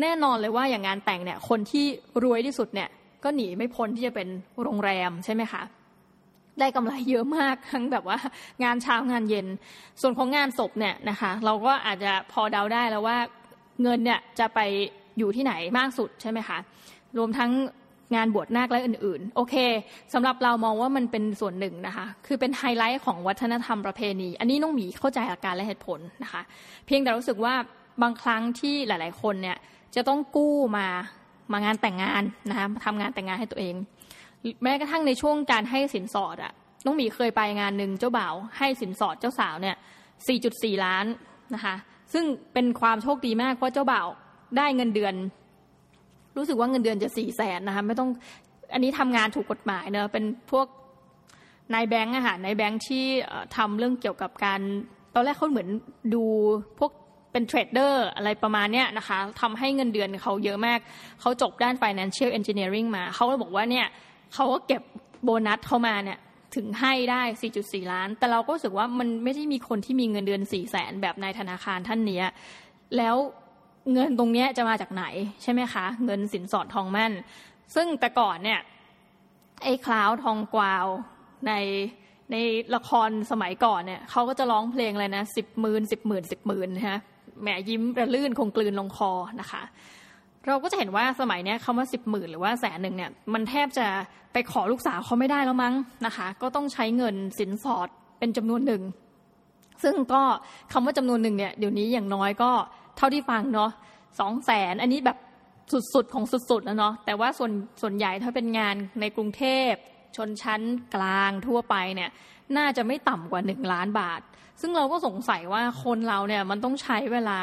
[0.00, 1.84] แน่นอนเลยว่าอย่างงานแต่งเนี่ยคนที่
[2.24, 2.88] รวยที่สุดเนี่ย
[3.24, 4.28] ก็หนีไม่พ้นที่จะเป็น
[4.62, 5.62] โรงแรมใช่ไหมคะ
[6.58, 8.18] ได้กำไรเยอะมากทั้งแบบว่า
[8.64, 9.46] งานเช้างานเย็น
[10.00, 13.18] ส่วนของงานศพเนี่ยนะคะ เราก็อาจจะพอเดาได้แล้วว่า
[13.82, 14.60] เงินเนี่ยจะไป
[15.18, 16.58] อยู่ที่ไหนมากสุดใช่ไหมคะ
[17.18, 17.50] รวมทั้ง
[18.16, 19.54] งานบวชนาคและอื่นๆ โอเค
[20.14, 26.42] สำหรับเรามองว่ามันเป็นส่วนหนึ่งนะคะ คือเป็นไฮไลท์ของวัฒนธรรมประเพณี อันนี้น้องหมีเข้าใจหลักการและเหตุผลนะคะ
[26.86, 27.54] เพียงแต่รู้สึกว่า
[28.02, 29.56] บางครั้งที่หลาย ๆ คนเนี่ย
[29.94, 30.86] จะต้องกู้มา
[31.52, 33.74] มางานแต่งงานนะคะทำงานแต่งงานให้ตัวเอง
[34.62, 36.52] แม้กระทั่งในช่วงการให้สินสอดอะ
[36.84, 39.76] น้องหมีเคยไปงานหนึ่งเจ้าบ่าวให้สินสอดเจ้าสาวเนี่ย
[40.28, 41.06] 4.4 ล้าน
[41.54, 41.74] นะคะ
[42.12, 44.08] ซึ่งเป็นความโชคดีมากเพราะเจ้าบ่าว
[44.56, 45.14] ได้เงินเดือน
[46.36, 48.10] รู้สึกว่าเงินเดือนจะสี่แสนนะคะไม่ต้อง
[48.72, 50.66] อันนี้ทำงานถูกกฎหมายเนอะเป็นพวก
[51.74, 53.04] นายแบงค์อะค่ะนายแบงค์ที่
[53.56, 54.60] ทำเรื่องเกี่ยวกับการ
[55.14, 55.68] ตอนแรกเขาเหมือน
[56.14, 56.24] ดู
[56.78, 56.92] พวก
[57.32, 60.78] เป็นเทรดเดอร์อะไรประมาณเนี้ยนะคะทำให้เงินเดือนเขาเยอะมาก
[61.20, 63.86] เขาจบด้าน financial engineering มา เขาก็บอกว่าเนี่ย
[64.34, 64.82] เขาก็เก็บ
[65.24, 66.18] โบนัสเข้ามาเนี่ย
[66.56, 67.22] ถึงให้ได้
[67.56, 72.22] 4.4 ล้าน แต่เราก็รู้สึกว่ามันไม่ได้มีคนที่มีเงินเดือน 4 แสนแบบในธนาคารท่านนี้
[72.96, 73.16] แล้ว
[73.92, 75.04] เงินตรงนี้จะมาจากไหน
[75.42, 77.12] ใช่ไหมคะ เงินสินสอดทองมั่น
[77.74, 78.60] ซึ่งแต่ก่อนเนี่ย
[79.64, 80.86] ไอ้คลาวทองกวาว
[81.46, 81.52] ใน
[82.32, 82.36] ใน
[82.74, 86.98] ละครสมัยก่อนเนี่ยเขาก็จะร้องเพลงอะไรนะสิบหมื่นสิบหมื่นสิบหมื่นนะฮะ
[87.40, 89.62] แหมยิ้มระลื่นคงกลืนลงคอนะคะ
[90.46, 93.86] เราก็จะเห็นว่าสมัยนี้คำว่าสิบหมื่นหรือว่าแสนหนึ่งเนี่ยมันแทบจะ
[94.32, 95.74] ไปขอลูกสาวเขาไม่ได้แล้วมั้ง
[96.06, 98.82] นะคะ ก็ต้องใช้เงินสินสอดเป็นจำนวนหนึ่ง
[99.82, 100.22] ซึ่งก็
[100.72, 102.50] คำว่าจำนวนหนึ่งเนี่ยเดี๋ยวนี้อย่างน้อยก็
[102.98, 103.70] เท่าที่ฟังเนาะ
[104.20, 105.18] สองแสนอันนี้แบบ
[105.94, 109.72] สุดๆ ของสุดๆแล้วเนาะแต่ว่าส่วนส่วนใหญ่ถ้าเป็นงานในกรุงเทพ
[110.16, 110.60] ชนชั้น
[110.94, 112.10] กลางทั่วไปเนี่ย
[112.56, 114.20] น่าจะไม่ต่ำกว่าหนึ่งล้านบาท
[114.60, 117.40] ซึ่งเราก็สงสัยว่าคนเราเนี่ยมันต้องใช้เวลา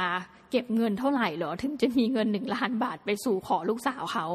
[0.52, 4.26] เก็บเงินเท่าไหร่เหรอ ถึงจะมีเงินหนึ่งล้านบาทไปสู่ขอลูกสาวเขา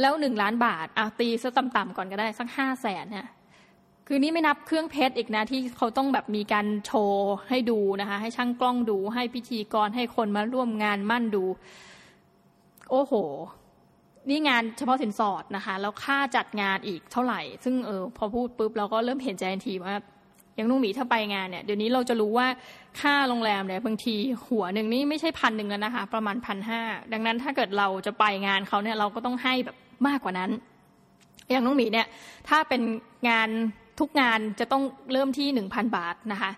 [0.00, 3.26] แล้วหนึ่งล้านบาทอะตีซะต่ำๆก่อนก็ได้สักห้าแสนเนี่ย
[4.06, 11.44] คือนี่ไม่นับเครื่องเพชรอีกนะที่เขาต้องแบบมีการโชว์ให้ดูนะคะ ให้ช่างกล้องดู ให้พิธีกรให้คนมาร่วมงานมั่นดู
[12.90, 13.12] โอ้โห
[14.28, 19.94] นี่งานเฉพาะสินสอดนะคะ แล้วค่าจัดงานอีกเท่าไหร่ ซึ่งเออพอพูดปุ๊บเราก็เริ่มเห็นใจทันทีว่า
[20.54, 22.46] อย่างนุ่งหมีถ้าไปงานเนี่ยเดี๋ยวนี้เราจะรู้ว่า
[23.00, 24.14] ค่าโรงแรมเนี่ยบางที
[24.48, 26.80] หัวหนึ่งนี่ไม่ใช่พันหนึ่งแล้วนะคะ ประมาณพันห้า
[27.12, 29.76] ดังนั้นถ้าเกิดเราจะไปงานเขาเนี่ยเราก็ต้องให้แบบ
[30.06, 30.50] มากกว่านั้น
[31.50, 32.06] อย่างน้องหมีเนี่ย
[32.48, 32.80] ถ้าเป็น
[33.28, 33.48] งาน
[34.02, 34.82] ทุกงานจะต้อง
[35.12, 36.50] เริ่มที่หนึ่งพันบาทนะคะ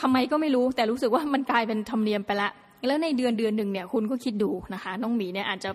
[0.00, 2.50] ทำไมก็ไม่รู้แต่รู้สึกว่ามันกลายเป็นธรรมเนียมไปละ
[2.86, 5.70] แล้วในเดือนเดือนหนึ่งเนี่ยคุณก็คิดดูนะคะน้องหมีเนี่ยอาจจะ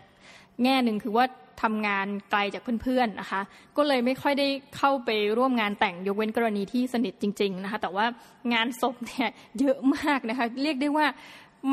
[0.64, 1.26] แง่หนึ่งคือว่า
[1.64, 3.41] ทำงานไกลจากเพื่อนๆนะคะ
[3.78, 4.47] ก็เลยไม่ค่อยได้
[4.78, 8.05] เข้าไปร่วมงานแต่งยกเว้นกรณีที่สนิทจริง ๆนะคะ แต่ว่า
[8.53, 11.05] งานศพเนี่ยเยอะมากนะคะ เรียกได้ว่า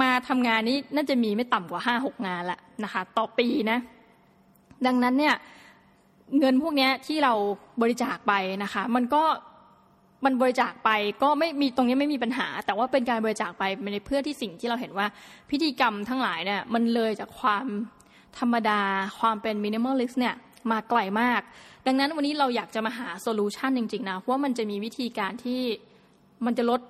[0.01, 3.79] มาทำงานนี้น่าจะมีไม่ต่ำกว่าห้าหกงานละนะคะ ต่อปีนะ
[4.87, 5.35] ดังนั้นเนี่ย
[6.39, 7.33] เงินพวกนี้ที่เรา
[7.83, 9.23] บริจาคไปนะคะ มันก็
[10.25, 10.91] มันบริจาคไป
[11.23, 15.07] ก็ไม่มีตรงนี้ไม่มีปัญหา แต่ว่าเป็นการบริจาคไปในเพื่อที่สิ่งที่เราเห็นว่า
[15.51, 17.67] พิธีกรรมทั้งหลายเนี่ยมันเลยจากความ
[18.39, 18.81] ธรรมดา
[19.21, 20.35] ความเป็น minimalist เนี่ย
[20.71, 21.41] มาไกลมาก
[21.87, 25.61] ดังนั้นวันนี้เราอยากจะมาหา solution จริงๆนะว่ามันจะมีวิธีการที่
[26.47, 26.81] มันจะลด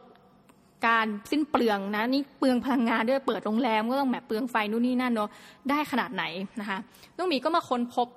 [0.86, 5.30] การสิ้นเปลืองนะนี่เปลืองพลังงานด้วยเปิดโรงแรมก็ต้องแบบเปลืองไฟนู่นนี่นั่นเนาะ
[5.70, 6.24] ได้ขนาดไหน
[6.61, 6.78] นะคะ
[7.18, 8.09] ต้องมีก็มาค้นพบ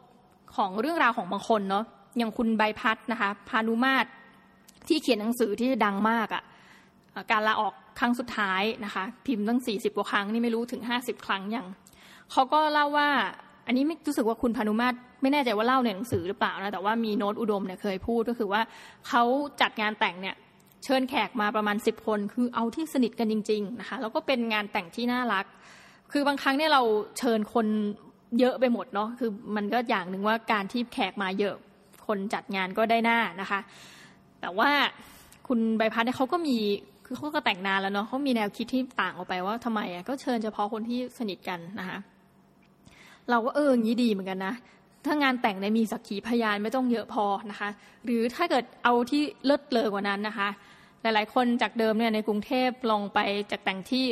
[0.55, 1.85] ของเรื่องราวของบางคนเนาะ
[2.17, 4.07] อย่างคุณใบพัดนะคะ พานุมาตร
[4.87, 6.43] ที่เขียนหนังสือที่ดังมากอะ่ะ
[7.31, 11.67] การลาออกครั้งสุดท้ายนะคะ พิมพ์ตั้งสี่สิบกว่าครั้งนี่ไม่รู้ถึงห้าสิบครั้งยัง
[12.31, 13.09] เขาก็เล่าว่า
[13.67, 18.61] อันนี้ไม่รู้สึกว่าคุณพานุมาตรไม่แน่ใจว่าเล่าในหนังสือหรือเปล่านะแต่ว่ามีโน้ตอุดมเนี่ยเคยพูดก็คือว่า
[19.07, 19.23] เขา
[19.61, 20.35] จัดงานแต่งเนี่ย
[20.83, 25.45] เชิญแขกมาประมาณสิบคน คือเอาที่สนิทกันจริง ๆนะคะ แล้วก็เป็นงานแต่งที่น่ารัก
[26.11, 26.81] คือบางครั้งเนี่ยเรา
[27.17, 27.67] เชิญคน
[28.39, 31.55] เยอะไปหมดเนาะคือมันก็อย่างหนึ่งว่าการที่แขกมาเยอะ
[32.07, 33.59] คนจัดงานก็ได้หน้านะคะ
[34.41, 34.71] แต่ว่า
[35.47, 36.57] คุณใบพัดเนี่ยเขาก็มี
[37.05, 41.97] คือเขาก็แต่งนานแล้วเนาะเขามีแนวคิดที่ต่างออกไปว่าทำไมอะก็เชิญเฉพาะคนที่สนิทกันนะคะ
[43.29, 44.53] เราก็เอออย่างนี้ดีเหมือนกันนะ
[45.05, 47.69] ถ้างานแต่งในมีสักขีพยานไม่ต้องเยอะพอนะคะ
[48.05, 50.49] หรือถ้าเกิดเอาที่เลิศเลอกว่านั้นนะคะ
[51.01, 53.19] หลายๆ คนจากเดิมเนี่ยในกรุงเทพลงไป
[53.51, 54.05] จากแต่งที่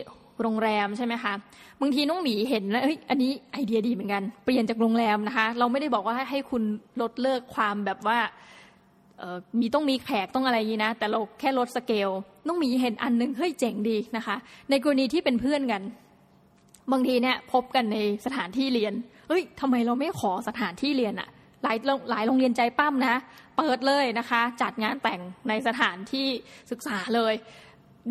[0.43, 1.33] โรงแรมใช่ไหมคะ
[1.81, 6.63] บางทีน้องหมีเห็นแล้วเอ้ยอันนี้ไอเดียดีเหมือนกัน เปลี่ยนจากโรงแรมนะคะ เราไม่ได้บอกว่าให้คุณ
[7.01, 8.17] ลดเลิกความแบบว่า
[9.59, 12.09] มีต้องมีแขกต้องอะไรอย่างนี้นะ แต่เราแค่ลดสเกล
[12.47, 14.35] น้องหมีเห็นอันนึงเฮ้ยเจ๋งดีนะคะ
[14.69, 15.81] ในกรณีที่เป็นเพื่อนกัน
[16.91, 18.93] บางทีเนี่ยพบกันในสถานที่เรียน
[19.27, 21.29] เฮ้ยทำไมเราไม่ขอสถานที่เรียนอะ
[21.63, 21.77] หลาย
[22.11, 23.15] หลายโรงเรียนใจปั้มนะ
[23.57, 26.27] เปิดเลยนะคะ จัดงานแต่งในสถานที่
[26.71, 27.33] ศึกษาเลย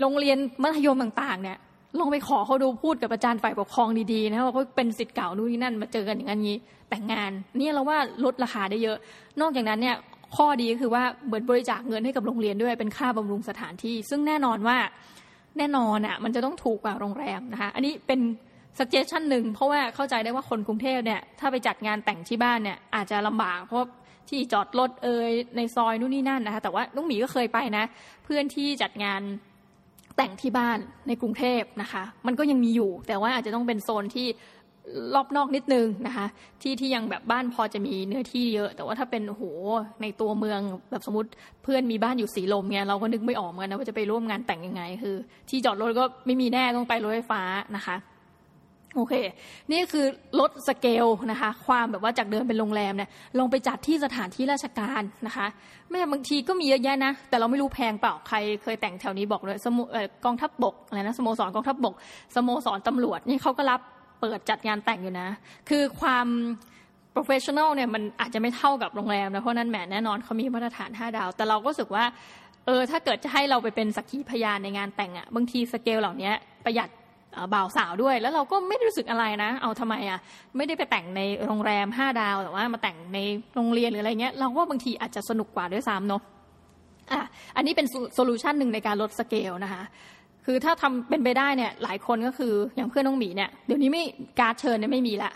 [0.01, 1.59] โรงเรียนมัธยมต่างๆเนี่ย
[1.99, 6.57] ลองไปขอเขาดูพูดกับอาจารย์ฝ่ายปกครองดีๆนะว่าเขาเป็นสิทธิ์เก่านู่นนี่นั่นมาเจอกันอย่างนี้
[6.91, 8.99] แต่งงานนี่เราว่าลดราคาได้เยอะ
[9.41, 9.97] นอกจากนั้นเนี่ย
[10.37, 14.79] ข้อดีก็คือว่าเหมือนบริจาคเงินให้กับโรงเรียนด้วยเป็นค่าบำรุงสถานที่ ซึ่งแน่นอนว่า
[15.59, 18.21] แน่นอนอะมันจะต้องถูกกว่าโรงแรมนะคะอันนี้เป็น
[18.79, 23.89] suggestion หนึ่งเพราะว่าเข้าใจได้ว่าคนกรุงเทพเนี่ยถ้าไปจัดงานแต่งที่บ้านเนี่ยอาจจะลำบากเพราะ
[24.29, 27.85] ที่จอดรถเอ่ยในซอยนู่นนี่นั่นนะคะแต่ว่าลุงหมีก็เคยไปนะ
[28.25, 29.21] เพื่อนที่จัดงาน
[30.21, 34.27] แต่งที่บ้านในกรุงเทพนะคะ มันก็ยังมีอยู่ แต่ว่าอาจจะต้องเป็นโซนที่
[35.15, 36.27] รอบนอกนิดนึงนะคะ
[36.63, 39.43] ที่ที่ยังแบบบ้านพอจะมีเนื้อที่เยอะ แต่ว่าถ้าเป็นโห
[40.03, 40.61] ในตัวเมือง
[40.91, 41.29] แบบสมมติ
[41.63, 45.17] เพื่อนมีบ้านอยู่สีลมเนี่ยเราก็นึกไม่ออกเหมือนกันนะว่าจะไปร่วมงานแต่งยังไงคือ
[45.51, 47.43] ที่จอดรถก็ไม่มีแน่ต้องไปรถไฟฟ้า
[47.77, 47.97] นะคะ
[48.97, 49.15] โอเค
[49.73, 50.07] นี่คือ
[50.41, 55.47] ลดสเกลนะคะ ความแบบว่าจากเดิมเป็นโรงแรมเนี่ยลงไปจัดที่สถานที่ราชการนะคะ
[55.89, 59.79] ไม่บางทีก็มีเยอะแยะนะ แต่เราไม่รู้แพงเปล่าใครเคยแต่งแถวนี้บอกเลยสม
[60.25, 61.95] กองทัพบบกอะไรนะสโมสรกองทัพบบก
[62.37, 63.81] สโมสรตำรวจนี่เขาก็รับ
[64.21, 65.29] เปิดจัดงานแต่งอยู่นะ
[65.69, 66.27] คือความ
[67.15, 72.05] professional เนี่ยมันอาจจะไม่เท่ากับโรงแรมนะเพราะนั้นแหมแน่นอนเขามีมาตรฐาน 5 ดาว แต่เราก็รู้สึกว่า
[72.67, 76.31] เออถ้าเกิดจะให้เราไปเป็นสักขีพยานในงานแต่งอะ่ะบางทีสเกลเหล่านี้
[76.65, 76.89] ประหยัด
[77.55, 80.19] บ่าวสาวด้วย แล้วเราก็ไม่รู้สึกอะไรนะ เอาทำไมอะ
[80.57, 83.19] ไม่ได้ไปแต่งในโรงแรมห้าดาวแต่ว่ามาแต่งใน
[83.55, 86.23] โรงเรียนหรืออะไรเงี้ยเราก็บางทีอาจจะสนุกกว่าด้วยซ้ำเนาะ
[87.13, 87.21] อะ
[87.57, 89.83] อันนี้เป็น solution หนึ่งในการลดสเกลนะคะ
[90.47, 94.03] คือถ้าทำเป็นไปได้เนี่ยหลายคนก็คืออย่างเพื่อนน้องหมีเนี่ยเดี๋ยวนี้ไม่
[94.41, 95.33] การเชิญเนี่ยไม่มีละ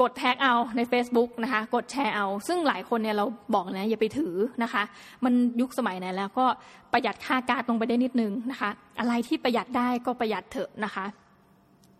[0.00, 3.24] กด tag เอาใน Facebook นะคะกดแชร์เอา ซึ่งหลายคนเนี่ยเรา
[3.54, 4.82] บอกนะอย่าไปถือนะคะ
[5.24, 6.46] มันยุคสมัยไหนแล้วก็
[6.92, 8.70] ประหยัดค่าการ์ดลงไปได้นิดนึงนะคะ
[9.00, 11.06] อะไรที่ประหยัดได้ก็ประหยัดเถอะนะคะ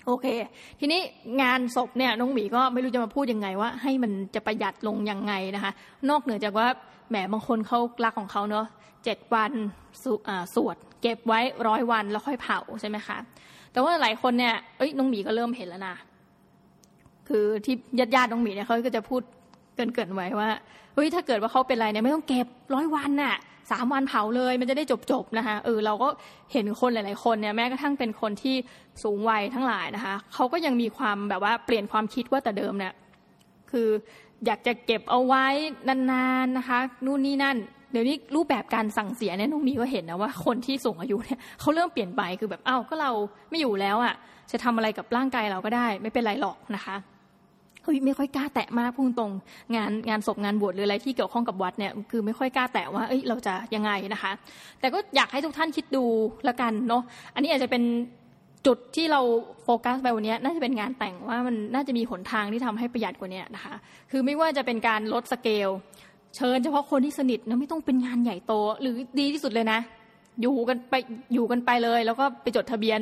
[0.06, 0.26] โอเค
[0.80, 1.00] ทีนี้
[1.42, 5.72] งานศพเนี่ยน้องหมีก็ไม่รู้จะมาพูดยังไงว่า ให้มันจะประหยัดลงยังไงนะคะ
[6.10, 6.66] นอกเหนือจากว่า
[7.08, 8.66] แหมบางคนเขารักของเขาเนาะ
[9.04, 9.52] เจ็ดวัน
[10.54, 13.18] สวด เก็บไว้ร้อยวันแล้วค่อยเผาใช่ไหมคะ
[13.72, 15.96] แต่ว่าหลายคนเนี่ยเอ้ยน้องหมีก็เริ่มเห็นแล้วนะ
[17.28, 19.22] คือที่ญาติญาติน้องหมีเนี่ยเขาก็จะพูด
[19.76, 20.48] เกินเกินไว้ว่า
[20.94, 23.36] เฮ้ยถ้าเกิดว่าเขาเป็นอะไรเนี่ยไม่ต้องเก็บร้อยวันน่ะ
[23.70, 26.08] สามวันเผาเลยมันจะได้จบจบนะคะเออเราก็
[26.52, 28.56] เห็นคนหลายๆคนเนี่ยแม้กระทั่งเป็นคนที่
[29.02, 32.92] สูงวัยทั้งหลายนะคะเขาก็ยังมีความแบบว่าเปลี่ยนความคิดว่าแต่เดิมเนี่ย
[33.70, 33.88] คือ
[34.46, 35.46] อยากจะเก็บเอาไว้
[35.88, 37.56] นานๆนะคะนู่นนี่นั่น
[37.92, 43.10] เดี๋ยวนี้รูปแบบการสั่งเสียเนี่ยน้องมีก็เห็นนะว่าคนที่สูงอายุเนี่ยเขาเริ่มเปลี่ยนไปคือแบบเอ้าก็เรา
[43.50, 44.14] ไม่อยู่แล้วอะ
[44.50, 46.96] จะทำอะไรกับร่างกายเราก็ได้ ไม่เป็นไรหรอกนะคะ
[47.86, 49.32] เฮ้ยไม่ค่อยกล้าแตะมากพูดตรง
[49.76, 54.32] งานงานศพงานบวชหรืออะไรที่เกี่ยวข้องกับวัดเนี่ยคือไม่ค่อยกล้าแตะว่าเอ้ยเราจะยังไงนะคะ
[54.80, 56.04] แต่ก็อยากให้ทุกท่านคิดดู
[56.48, 57.02] ละกันเนาะ
[57.34, 57.82] อันนี้อาจจะเป็น
[58.66, 59.20] จุดที่เรา
[59.64, 63.74] โฟกัสไปวันนี้น่าจะเป็นงานแต่งว่ามันน่าจะมีหนทางที่ทำให้ประหยัดกว่านี้นะคะ
[64.10, 65.68] คือไม่ว่าจะเป็นการลดสเกล
[66.36, 69.80] เชิญเฉพาะคนที่สนิทนะไม่ต้องเป็นงานใหญ่โต หรือดีที่สุดเลยนะ
[70.40, 70.94] อยู่กันไป
[71.34, 73.00] อยู่กันไปเลย แล้วก็ไปจดทะเบียน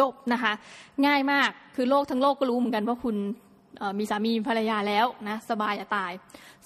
[0.00, 0.52] จบนะคะ
[1.06, 3.16] ง่ายมากคือโลกทั้งโลกก็รู้เหมือนกันว่าคุณ
[3.98, 6.12] มีสามีภรรยาแล้วนะสบายจะตาย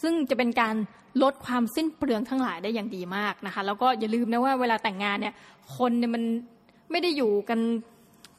[0.02, 0.74] ซึ่งจะเป็นการ
[1.22, 5.34] ลดความสิ้นเปลืองทั้งหลายได้อย่างดีมากนะคะ แล้วก็อย่าลืมนะว่าเวลาแต่งงานเนี่ย
[5.76, 6.22] คนเนี่ยมัน
[6.90, 7.60] ไม่ได้อยู่กัน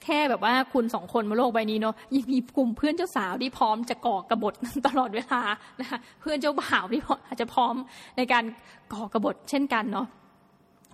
[0.03, 4.53] แค่แบบว่าคุณสองคนบนโลกใบนี้เนาะยังมีกลุ่มเพื่อนเจ้าสาวที่พร้อมจะก่อกระบฏ
[4.87, 5.41] ตลอดเวลา
[5.79, 7.75] นะคะเพื่อนเจ้าบ่าวที่อาจจะพร้อม
[8.17, 8.43] ในการ
[8.93, 10.07] ก่อกระบฏเช่นกันเนาะ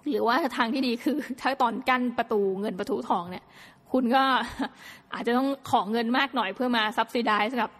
[0.10, 3.44] หรือว่าทางที่ดีคือ ถ้าตอนกั้นประตูเงินประตูทองเนี่ย
[3.94, 4.24] คุณก็
[5.14, 7.72] อาจจะต้องขอเงินมากหน่อยเพื่อมา subsidize สำหรับ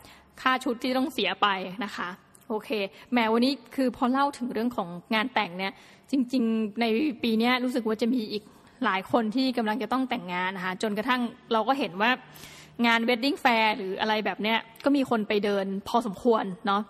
[0.42, 1.48] ค่าชุดที่ต้องเสียไป
[1.84, 2.10] นะคะ
[2.50, 2.70] โอเค
[3.14, 5.74] แหมวันนี้คือพอเล่าถึงเรื่องของงานแต่งเนี่ย
[6.12, 6.86] จริง ๆ ใน
[7.24, 8.44] ปีนี้รู้สึกว่าจะมีอีก
[8.86, 11.22] หลายคนที่กำลังจะต้องแต่งงานนะคะจนกระทั่ง
[11.54, 12.12] เราก็เห็นว่า
[12.86, 16.82] งาน wedding fair หรืออะไรแบบเนี้ยก็มีคนไปเดินพอสมควรเนาะ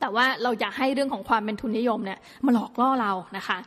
[0.00, 3.58] แต่ว่าเราอย่าให้เรื่องของความเป็นทุนนิยมเนี่ยมาหลอกล่อเรานะคะ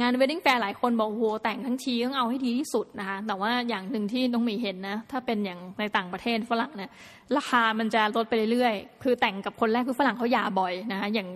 [0.00, 6.90] งาน wedding fair หลายคนบอกโหแต่งทั้งทีต้องเอาให้ดีที่สุดนะคะแต่ว่าอย่างหนึ่งที่น้องหมีเห็นนะถ้าเป็นอย่างในต่างประเทศฝรั่งเนี่ย
[7.36, 11.28] ราคามันจะลดไปเรื่อยๆ คือแต่งกับคนแรกคือฝรั่งเขาหย่าบ่อยนะคะอย่าง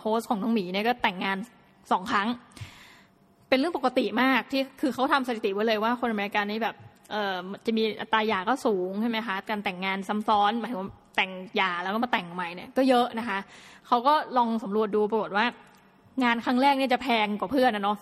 [0.00, 1.36] host ของน้องหมีเนี่ยก็แต่งงาน
[1.92, 2.28] สองครั้ง
[3.48, 6.76] เป็นเรื่องปกติมากที่คือเขาทำสถิติไว้เลยว่าคนอเมริกันนี่แบบ
[7.10, 7.36] เออ
[7.66, 13.38] จะมีอัตราหย่าก็สูงใช่ไหมคะการแต่งงานซ้ำซ้อนหมายถึงว่าแต่งหย่าแล้วก็มาแต่งใหม่เนี่ยก็เยอะนะคะ
[13.86, 15.46] เขาก็ลองสำรวจดูปรากฏว่า
[16.22, 17.98] งานครั้งแรกเนี่ยจะแพงกว่าเพื่อนนะเนาะ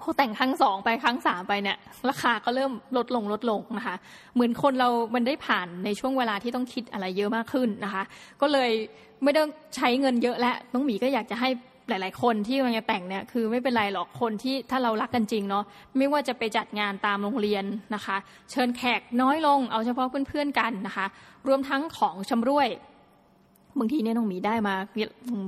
[0.00, 1.76] พอแต่งครั้งสองไปครั้งสามไปเนี่ย
[2.08, 3.96] ราคาก็เริ่มลดลงลดลงนะคะ
[4.34, 8.02] เหมือนคนเรา มันได้ผ่านในช่วงเวลาที่ต้องคิดอะไรเยอะมากขึ้นนะคะ
[8.40, 8.70] ก็เลย
[9.22, 11.48] ไม่ต้องใช้เงินเยอะและน้องหมีก็อยากจะให้
[11.88, 15.64] หลาย ๆ คนที่กำลังจะแต่งเนี่ยคือไม่เป็นไรหรอกคนที่ถ้าเรารักกันจริงเนาะ
[15.98, 17.64] ไม่ว่าจะไปจัดงานตามโรงเรียน
[17.94, 18.16] นะคะ
[18.50, 21.06] เชิญแขกน้อยลงเอาเฉพาะเพื่อนๆกันนะคะ
[21.48, 22.68] รวมทั้งของชํำร่วย
[23.78, 24.74] บางทีเนี่ยน้องหมีได้มา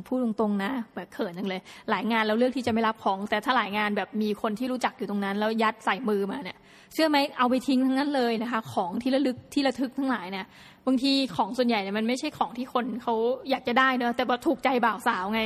[0.06, 1.60] พูดตรงๆนะแบบเขินจังเลย
[1.90, 6.58] หลายงานเราเลือกที่จะไม่รับของ แต่ถ้าหลายงานแบบมีคนที่รู้จักอยู่ตรงนั้น แล้วยัดใส่มือมาเนี่ย
[6.92, 10.46] เชื่อไหมเอาไปทิ้งทั้งนั้นเลยนะคะ ของที่ระลึกที่ระทึกทั้งหลายเนี่ย
[10.86, 13.14] บางทีของส่วนใหญ่เนี่ยมันไม่ใช่ของที่คนเขา
[13.50, 15.42] อยากจะได้เนอะแต่ว่าถูกใจบ่าวสาวไง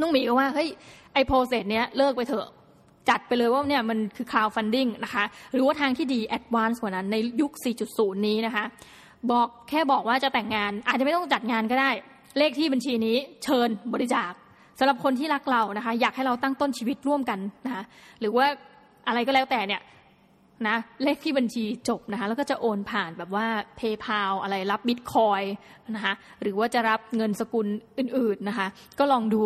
[0.00, 0.68] นุ่งหมีก็ว่าเฮ้ย
[1.14, 2.48] ไอโปรเซสเนี้ยเลิกไปเถอะ
[3.08, 7.52] จัดไปเลยว่าเนี่ยมันคือ crowd funding นะคะ หรือว่าทางที่ดี advance กว่านั้นในยุค
[7.88, 8.64] 4.0 นี้นะคะ
[9.30, 11.90] บอกแค่บอกว่าจะแต่งงาน อาจจะไม่ต้องจัดงานก็ได้
[12.38, 14.32] เลขที่บัญชีนี้เชิญบริจาค
[14.78, 17.84] สำหรับคนที่รักเรานะคะ อยากให้เราตั้งต้นชีวิตร่วมกันนะคะ
[18.20, 18.46] หรือว่า
[19.08, 19.82] อะไรก็แล้วแต่เนี่ย
[20.68, 23.46] นะเลขที่บัญชีจบนะคะแล้วก็จะโอนผ่านแบบว่า
[23.78, 25.42] PayPal อะไรรับบิตคอย
[25.94, 27.66] นะคะหรือว่าจะรับเงินสกุล
[27.98, 28.66] อื่นๆนะคะ
[28.98, 29.42] ก็ลองดู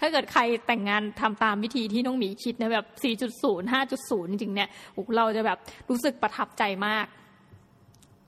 [0.00, 2.86] ถ้าเกิดใครแต่งงานทำตามวิธีที่น้องหมีคิดนะแบบ
[3.32, 4.68] 4.0 5.0 จริงๆเนี่ย
[5.16, 5.58] เราจะแบบ
[5.90, 7.06] รู้สึกประทับใจมาก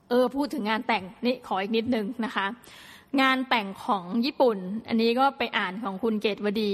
[0.09, 2.45] เออพูดถึงงานแต่งนี่ขออีกนิดนึงนะคะ
[3.21, 4.57] งานแต่งของญี่ปุ่น
[4.87, 6.71] อันนี้ก็ไปอ่านของคุณเกตวดี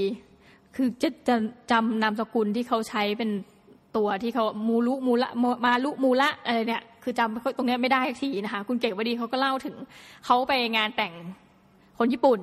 [0.76, 1.36] คือจะจะ
[1.72, 3.30] จำนามสกุลที่เขาใช้เป็น
[3.98, 5.30] ตัวที่เขามูลุมูละ
[5.66, 9.76] มาลุมูละอะไรเนี่ยคือจำตรงนี้ไม่ได้ทีนะคะ คุณเก๋วดีเขาก็เล่าถึง
[10.26, 11.14] เขาไปงานแต่ง
[11.98, 12.40] คนญี่ปุ่น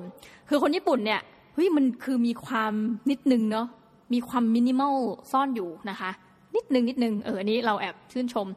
[0.49, 1.21] คือคนญี่ปุ่นเนี่ย
[1.53, 2.73] เฮ้ยมันคือมีความ
[3.09, 3.67] นิดนึงเนาะ
[4.13, 4.95] มีความมินิมอล
[5.31, 6.11] ซ่อนอยู่นะคะ
[6.55, 8.47] นิดนึงนิดนึงเอออันนี้เราแอบชื่นชม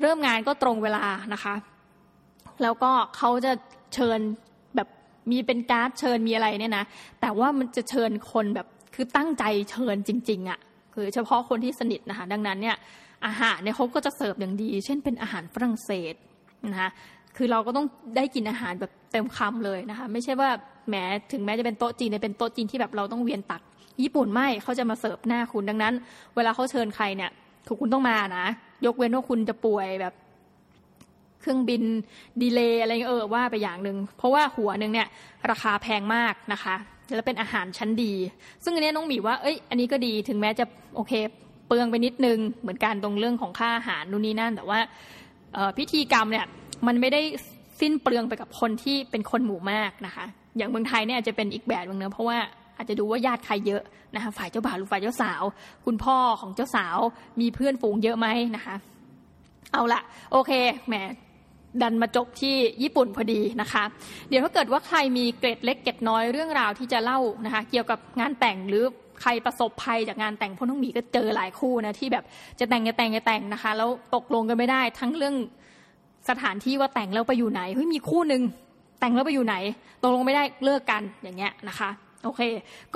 [0.00, 1.54] เริ่มงานก็ตรงเวลานะคะ
[2.62, 3.52] แล้วก็เขาจะ
[3.94, 4.18] เชิญ
[4.76, 4.88] แบบ
[5.30, 6.84] มีเป็นการ์ดเชิญมีอะไรเนี่ยนะ
[7.20, 10.58] แต่ว่ามันจะเชิญคนแบบคือตั้งใจเชิญจริง ๆอะ่ะ
[10.94, 12.76] คือเฉพาะคนที่สนิทนะคะ ดังนั้นเนี่ย
[13.26, 16.14] อาหารเนี่ยเขาก็จะเสิร์ฟอย่างดี เช่นเป็นอาหารฝรั่งเศส
[16.72, 16.90] นะคะ
[17.36, 17.86] คือเราก็ต้อง
[18.16, 20.50] ได้กินอาหารแบบเต็มคำเลยนะคะ ไม่ใช่ว่า
[20.90, 23.62] แม้ถึงแม้จะเป็นโต๊ะจีนเป็นโต๊ะจีนที่แบบเราต้องเวียนตัก
[24.02, 25.94] ญี่ปุ่นไม่เขาจะมาเสิร์ฟหน้าคุณดังนั้น
[26.36, 27.30] เวลาเขาเชิญใครเนี่ย
[27.80, 28.46] คุณต้องมานะ
[28.86, 30.14] ยกเว้นว่าคุณจะป่วยแบบ
[31.40, 31.82] เครื่องบิน
[32.42, 35.08] ดีเลย์อะไรเออว่าไปอย่างหนึ่งเพราะว่าหัวหนึ่งเนี่ย
[35.50, 36.74] ราคาแพงมากนะคะ
[37.14, 38.12] แล้วเป็นอาหารชั้นดี
[38.64, 40.64] ซึ่งอันนี้น้องหมีว่าเอ้ยอันนี้ก็ดีถึงแม้จะ
[40.96, 41.12] โอเค
[41.66, 44.80] เปลืองไปนิดนึงเหมือนกันตรงเรื่องของค่าอาหารนู่นนี่นั่น แต่ว่า
[45.78, 46.46] พิธีกรรมเนี่ย
[46.86, 47.20] มันไม่ได้
[47.80, 50.24] สิ้นเปลืองไปกับคนที่เป็นคนหมู่มากนะคะ
[50.56, 52.38] อย่างเมืองไทยเนี่ยจจะเป็นอีกแบบนึงเนะเพราะว่า
[52.80, 53.82] อาจจะดูว่าญาติใครเยอะ
[54.14, 55.42] นะคะฝ่ายเจ้าบ่าวหรือฝ่ายเจ้าสาว
[55.86, 56.98] คุณพ่อของเจ้าสาว
[57.40, 58.26] มีเพื่อนฝูงเยอะไหม
[58.56, 58.74] นะคะ
[59.72, 60.00] เอาละ
[60.32, 60.52] โอเค
[60.88, 60.94] แหม
[61.82, 63.84] ดันมาจบที่ญี่ปุ่นพอดีนะคะ
[64.28, 68.84] เดี๋ยวถ้าเกิดว่าใครมีเกร็ดเล็กเกร็ดน้อยเรื่องราวที่จะเล่านะคะ เกี่ยวกับงานแต่งหรือ
[69.22, 72.24] ใครประสบภัยจากงานแต่งพน้องหมีก็เจอหลายคู่นะที่แบบ
[72.60, 75.34] จะแต่งจะแต่งจะแต่งนะคะ แล้วตกลงกันไม่ได้ ทั้งเรื่อง
[76.28, 78.42] สถานที่ว่าแต่งแล้วไปอยู่ไหนเฮ้ยมีคู่หนึ่ง
[79.00, 79.56] แต่งแล้วไปอยู่ไหน
[80.02, 81.90] ตกลงไม่ได้เลิกกันอย่างเงี้ยนะคะ
[82.24, 82.42] โอเค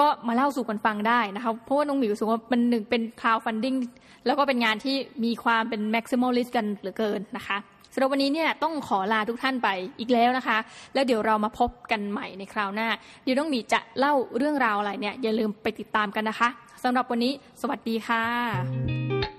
[0.00, 3.78] ก็มาเล่าสู่กันฟังได้นะคะเพราะว่าน้องหมิวรู้สึกว่ามันหนึ่งเป็น crowdfunding
[4.26, 7.56] แล้วก็เป็นงานที่มีความเป็น maximalist กันเหลือเกินนะคะ
[7.92, 9.68] สำหรับวันนี้เนี่ยต้องขอลาทุกท่านไป
[10.00, 10.58] อีกแล้วนะคะ
[10.94, 12.88] แล้วเดี๋ยวเรามาพบกันใหม่ในคราวหน้า
[13.24, 16.48] เดี๋ยวน้องหมีจะเล่าเรื่องราวอะไรเนี่ยอย่าลืมไปติดตามกันนะคะ
[16.84, 19.33] สำหรับวันนี้ สวัสดีค่ะ